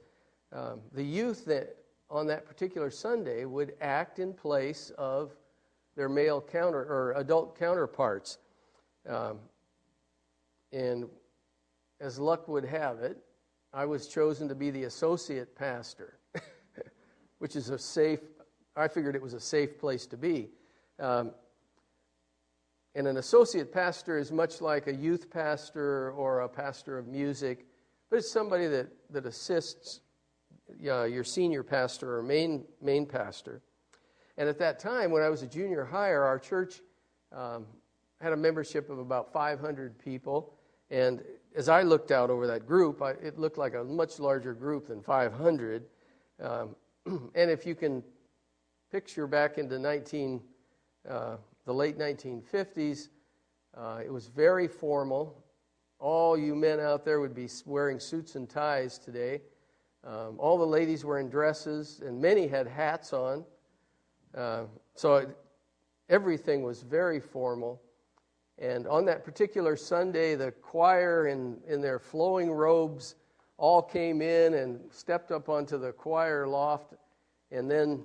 [0.52, 1.78] Um, the youth that
[2.10, 5.32] on that particular Sunday would act in place of
[5.96, 8.38] their male counter or adult counterparts.
[9.08, 9.40] Um,
[10.72, 11.06] and
[12.00, 13.18] as luck would have it,
[13.74, 16.20] I was chosen to be the associate pastor,
[17.40, 18.20] which is a safe,
[18.76, 20.50] I figured it was a safe place to be.
[21.00, 21.32] Um,
[22.96, 27.66] and an associate pastor is much like a youth pastor or a pastor of music,
[28.10, 30.02] but it's somebody that, that assists
[30.88, 33.62] uh, your senior pastor or main, main pastor.
[34.38, 36.82] And at that time, when I was a junior hire, our church
[37.32, 37.66] um,
[38.22, 40.54] had a membership of about 500 people.
[40.90, 41.24] And
[41.56, 44.88] as I looked out over that group, I, it looked like a much larger group
[44.88, 45.84] than 500.
[46.42, 46.76] Um,
[47.06, 48.04] and if you can
[48.92, 50.42] picture back into 19,
[51.10, 53.10] uh, the late 1950s,
[53.76, 55.44] uh, it was very formal.
[56.00, 59.42] All you men out there would be wearing suits and ties today.
[60.06, 63.46] Um, all the ladies were in dresses, and many had hats on.
[64.36, 64.64] Uh,
[64.96, 65.38] so it,
[66.10, 67.82] everything was very formal.
[68.60, 73.16] And on that particular Sunday, the choir in, in their flowing robes
[73.58, 76.94] all came in and stepped up onto the choir loft.
[77.52, 78.04] And then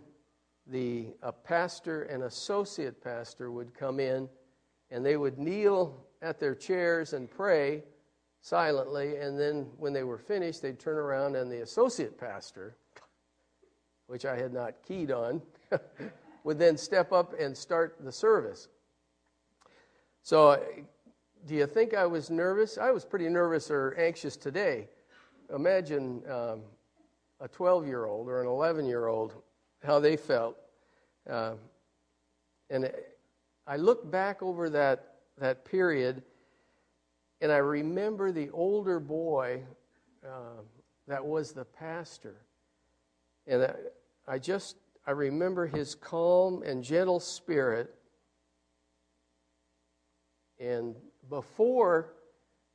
[0.69, 4.29] the a pastor and associate pastor would come in
[4.91, 7.83] and they would kneel at their chairs and pray
[8.41, 9.17] silently.
[9.17, 12.77] And then when they were finished, they'd turn around and the associate pastor,
[14.07, 15.43] which I had not keyed on,
[16.45, 18.69] would then step up and start the service.
[20.23, 20.63] So,
[21.47, 22.79] do you think I was nervous?
[22.79, 24.89] I was pretty nervous or anxious today.
[25.55, 26.61] Imagine um,
[27.41, 29.35] a 12 year old or an 11 year old,
[29.85, 30.57] how they felt.
[31.29, 31.55] Uh,
[32.71, 32.91] and
[33.67, 36.23] I look back over that, that period
[37.41, 39.63] and I remember the older boy
[40.27, 40.63] uh,
[41.07, 42.35] that was the pastor.
[43.47, 43.75] And I,
[44.27, 44.77] I just,
[45.07, 47.95] I remember his calm and gentle spirit.
[50.59, 50.97] And
[51.31, 52.15] before,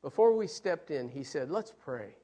[0.01, 2.15] before we stepped in, he said, Let's pray.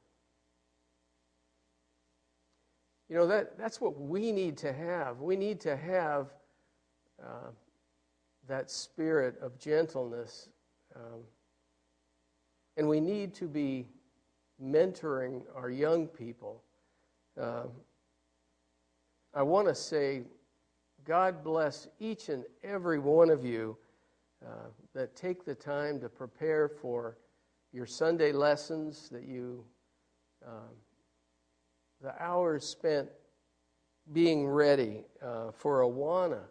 [3.10, 5.20] You know, that, that's what we need to have.
[5.20, 6.28] We need to have
[7.22, 7.50] uh,
[8.48, 10.50] that spirit of gentleness.
[10.96, 11.22] Um,
[12.78, 13.88] and we need to be
[14.64, 16.64] mentoring our young people.
[17.40, 17.64] Uh,
[19.34, 20.24] I want to say,
[21.06, 23.78] God bless each and every one of you
[24.46, 27.18] uh, that take the time to prepare for
[27.72, 29.64] your Sunday lessons, that you,
[30.46, 30.72] uh,
[32.02, 33.10] the hours spent
[34.14, 36.42] being ready uh, for Awana,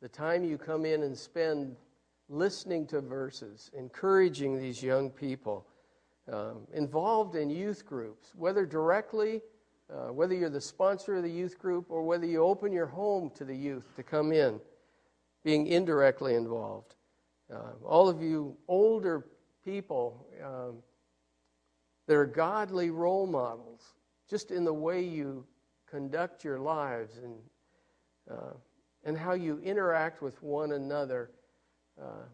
[0.00, 1.76] the time you come in and spend
[2.28, 5.66] listening to verses, encouraging these young people,
[6.32, 9.40] um, involved in youth groups, whether directly,
[9.92, 13.30] uh, whether you're the sponsor of the youth group, or whether you open your home
[13.34, 14.60] to the youth to come in,
[15.44, 16.94] being indirectly involved.
[17.52, 19.26] Uh, all of you older
[19.64, 20.76] people um,
[22.06, 23.94] that are godly role models,
[24.32, 25.44] just in the way you
[25.86, 27.34] conduct your lives and,
[28.30, 28.54] uh,
[29.04, 31.30] and how you interact with one another
[32.00, 32.24] uh,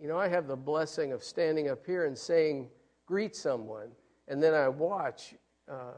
[0.00, 2.68] you know, I have the blessing of standing up here and saying,
[3.06, 3.88] greet someone,
[4.28, 5.34] and then I watch
[5.68, 5.94] uh,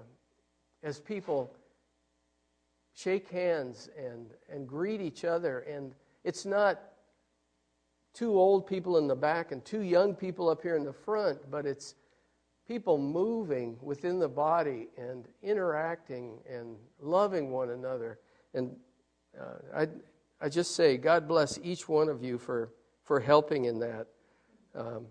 [0.83, 1.53] as people
[2.95, 5.61] shake hands and, and greet each other.
[5.61, 5.95] And
[6.25, 6.81] it's not
[8.15, 11.51] two old people in the back and two young people up here in the front,
[11.51, 11.95] but it's
[12.67, 18.19] people moving within the body and interacting and loving one another.
[18.55, 18.77] And
[19.41, 19.89] uh, I,
[20.41, 22.73] I just say, God bless each one of you for,
[23.05, 24.07] for helping in that.
[24.75, 25.07] Um,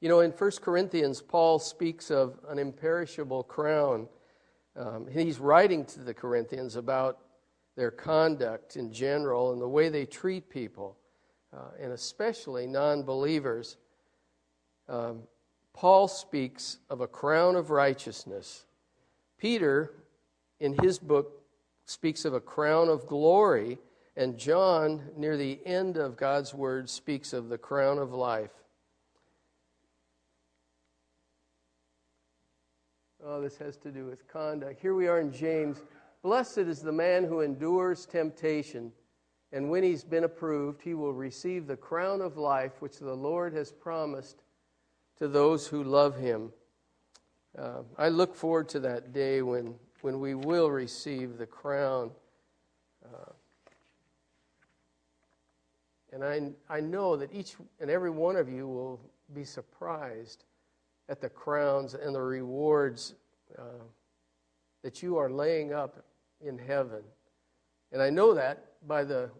[0.00, 4.08] you know, in 1 Corinthians, Paul speaks of an imperishable crown.
[4.76, 7.18] Um, he's writing to the Corinthians about
[7.76, 10.96] their conduct in general and the way they treat people,
[11.56, 13.76] uh, and especially non believers.
[14.88, 15.22] Um,
[15.74, 18.64] Paul speaks of a crown of righteousness.
[19.38, 19.92] Peter,
[20.60, 21.42] in his book,
[21.84, 23.78] speaks of a crown of glory
[24.18, 28.50] and John, near the end of God's word, speaks of the crown of life.
[33.24, 34.80] Oh, this has to do with conduct.
[34.80, 35.82] Here we are in James.
[36.24, 38.90] Blessed is the man who endures temptation,
[39.52, 43.52] and when he's been approved, he will receive the crown of life which the Lord
[43.54, 44.42] has promised
[45.18, 46.52] to those who love him.
[47.58, 52.10] Uh, I look forward to that day when, when we will receive the crown.
[53.04, 53.32] Uh,
[56.12, 59.00] and I, I know that each and every one of you will
[59.34, 60.44] be surprised
[61.08, 63.14] at the crowns and the rewards
[63.58, 63.62] uh,
[64.82, 66.04] that you are laying up
[66.40, 67.02] in heaven.
[67.92, 69.30] And I know that by the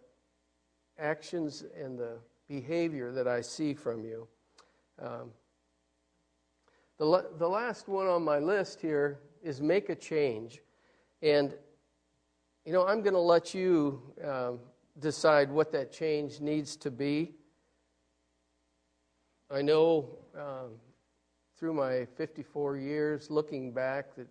[0.97, 2.17] actions and the
[2.47, 4.27] behavior that I see from you.
[5.01, 5.31] Um,
[6.99, 10.61] The, the last one on my list here is make a change.
[11.21, 11.53] And,
[12.65, 14.59] you know, I'm going to let you um,
[14.99, 17.35] decide what that change needs to be.
[19.49, 20.71] I know um,
[21.57, 24.27] through my 54 years looking back that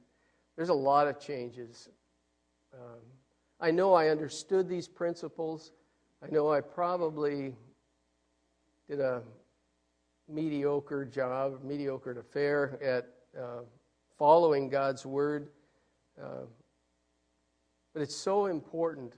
[0.54, 1.88] there's a lot of changes.
[2.74, 3.00] Um,
[3.60, 5.72] I know I understood these principles.
[6.22, 7.54] I know I probably
[8.88, 9.22] did a
[10.28, 13.08] mediocre job, mediocre affair at
[13.38, 13.62] uh,
[14.18, 15.48] following God's word.
[16.20, 16.46] Uh,
[17.94, 19.14] but it's so important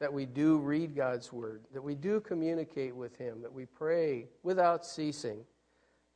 [0.00, 4.26] that we do read God's word, that we do communicate with Him, that we pray
[4.42, 5.44] without ceasing,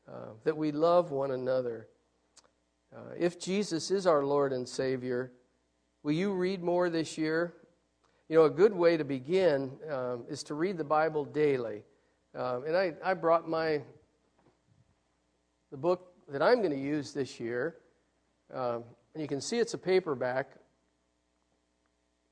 [0.09, 1.89] uh, that we love one another.
[2.95, 5.33] Uh, if Jesus is our Lord and Savior,
[6.03, 7.55] will you read more this year?
[8.29, 11.85] You know, a good way to begin um, is to read the Bible daily.
[12.37, 13.81] Um, and I, I brought my
[15.71, 17.77] the book that I'm going to use this year.
[18.53, 18.85] Um,
[19.15, 20.51] and you can see it's a paperback.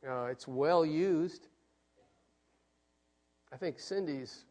[0.06, 1.48] Uh, it's well used.
[3.52, 4.44] I think Cindy's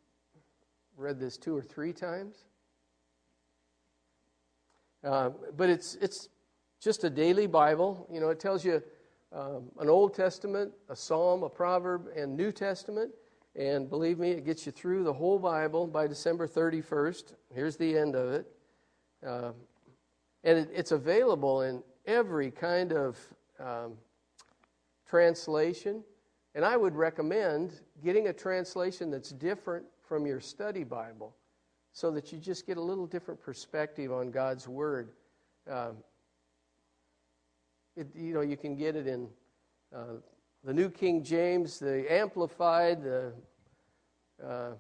[0.98, 2.46] read this two or three times.
[5.04, 6.30] Uh, but it's, it's
[6.82, 8.08] just a daily Bible.
[8.12, 8.82] You know, it tells you
[9.32, 13.12] um, an Old Testament, a Psalm, a Proverb, and New Testament.
[13.56, 17.34] And believe me, it gets you through the whole Bible by December 31st.
[17.54, 18.48] Here's the end of it.
[19.26, 19.52] Uh,
[20.44, 23.18] and it, it's available in every kind of
[23.60, 23.94] um,
[25.08, 26.04] translation.
[26.56, 27.74] And I would recommend
[28.04, 31.36] getting a translation that's different from your study Bible
[31.92, 35.12] so that you just get a little different perspective on God's Word.
[35.70, 35.98] Um,
[37.96, 39.30] it, you know, you can get it in
[39.96, 40.18] uh,
[40.64, 43.34] the New King James, the Amplified, the,
[44.44, 44.72] uh,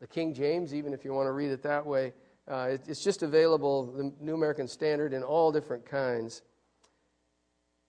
[0.00, 2.14] the King James, even if you want to read it that way.
[2.50, 6.42] Uh, it, it's just available, the New American Standard, in all different kinds.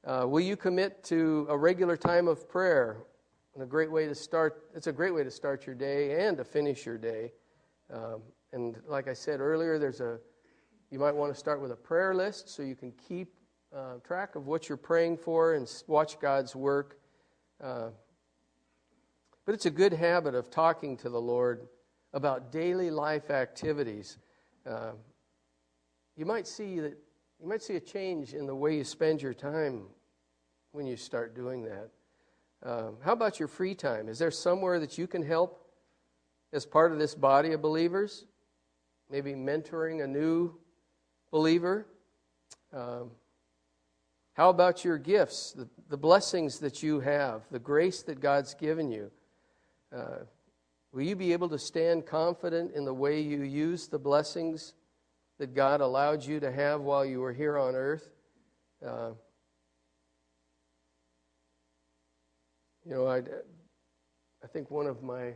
[0.06, 2.98] Uh, will you commit to a regular time of prayer?
[3.54, 4.64] And a great way to start.
[4.74, 7.34] It's a great way to start your day and to finish your day.
[7.94, 8.22] Um,
[8.54, 10.20] and like I said earlier, there's a.
[10.90, 13.34] You might want to start with a prayer list so you can keep
[13.76, 17.00] uh, track of what you're praying for and watch God's work.
[17.64, 17.90] Uh,
[19.46, 21.68] but it's a good habit of talking to the Lord
[22.14, 24.18] about daily life activities.
[24.70, 24.92] Uh,
[26.18, 26.98] you might see that
[27.42, 29.84] you might see a change in the way you spend your time
[30.74, 31.90] when you start doing that.
[32.64, 34.08] Um, how about your free time?
[34.08, 35.68] Is there somewhere that you can help
[36.54, 38.26] as part of this body of believers?
[39.10, 40.54] Maybe mentoring a new
[41.32, 41.88] believer.
[42.72, 43.10] Um,
[44.34, 48.90] how about your gifts, the, the, blessings that you have, the grace that God's given
[48.92, 49.12] you?
[49.96, 50.20] Uh,
[50.94, 54.74] Will you be able to stand confident in the way you use the blessings
[55.40, 58.12] that God allowed you to have while you were here on earth?
[58.86, 59.12] Uh,
[62.86, 63.20] you know, I,
[64.44, 65.34] I think one of my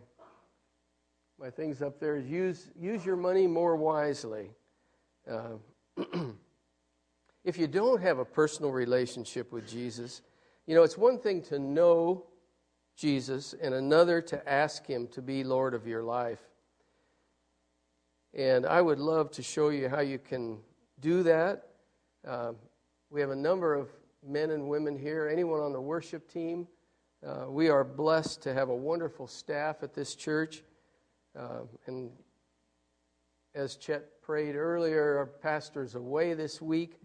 [1.39, 4.51] my things up there is use use your money more wisely.
[5.29, 5.53] Uh,
[7.45, 10.23] if you don't have a personal relationship with Jesus,
[10.65, 12.25] you know, it's one thing to know
[12.97, 16.39] Jesus, and another to ask Him to be Lord of your life.
[18.33, 20.57] And I would love to show you how you can
[20.99, 21.67] do that.
[22.27, 22.53] Uh,
[23.11, 23.89] we have a number of
[24.25, 26.67] men and women here, anyone on the worship team.
[27.25, 30.63] Uh, we are blessed to have a wonderful staff at this church.
[31.37, 32.09] Uh, and
[33.53, 36.97] as Chet prayed earlier, our pastor's away this week,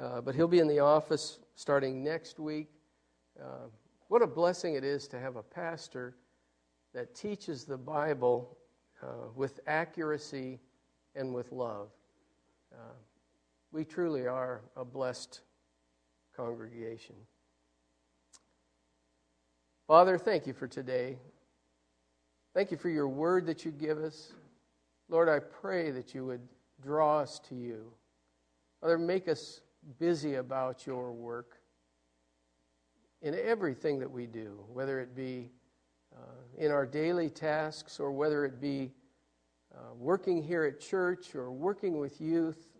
[0.00, 2.68] uh, but he'll be in the office starting next week.
[3.40, 3.68] Uh,
[4.08, 6.14] what a blessing it is to have a pastor
[6.94, 8.56] that teaches the Bible
[9.02, 10.60] uh, with accuracy
[11.14, 11.88] and with love.
[12.72, 12.94] Uh,
[13.72, 15.40] we truly are a blessed
[16.36, 17.16] congregation.
[19.86, 21.16] Father, thank you for today.
[22.54, 24.32] Thank you for your word that you give us.
[25.08, 26.40] Lord, I pray that you would
[26.82, 27.92] draw us to you.
[28.80, 29.60] Father, make us
[29.98, 31.58] busy about your work
[33.22, 35.50] in everything that we do, whether it be
[36.14, 36.20] uh,
[36.58, 38.92] in our daily tasks or whether it be
[39.74, 42.76] uh, working here at church or working with youth,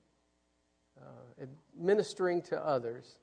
[1.00, 1.44] uh,
[1.78, 3.18] ministering to others.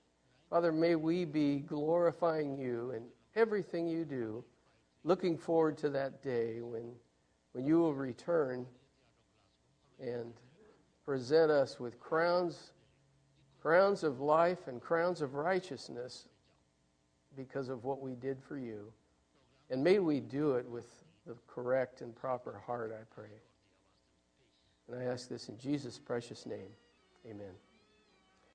[0.50, 3.04] Father, may we be glorifying you in
[3.36, 4.44] everything you do,
[5.04, 6.92] looking forward to that day when,
[7.54, 8.66] when you will return
[10.00, 10.34] and
[11.06, 12.72] present us with crowns,
[13.64, 16.26] crowns of life and crowns of righteousness
[17.38, 18.92] because of what we did for you.
[19.70, 20.86] And may we do it with
[21.26, 23.32] the correct and proper heart, I pray.
[24.90, 26.70] And I ask this in Jesus' precious name.
[27.26, 27.54] Amen.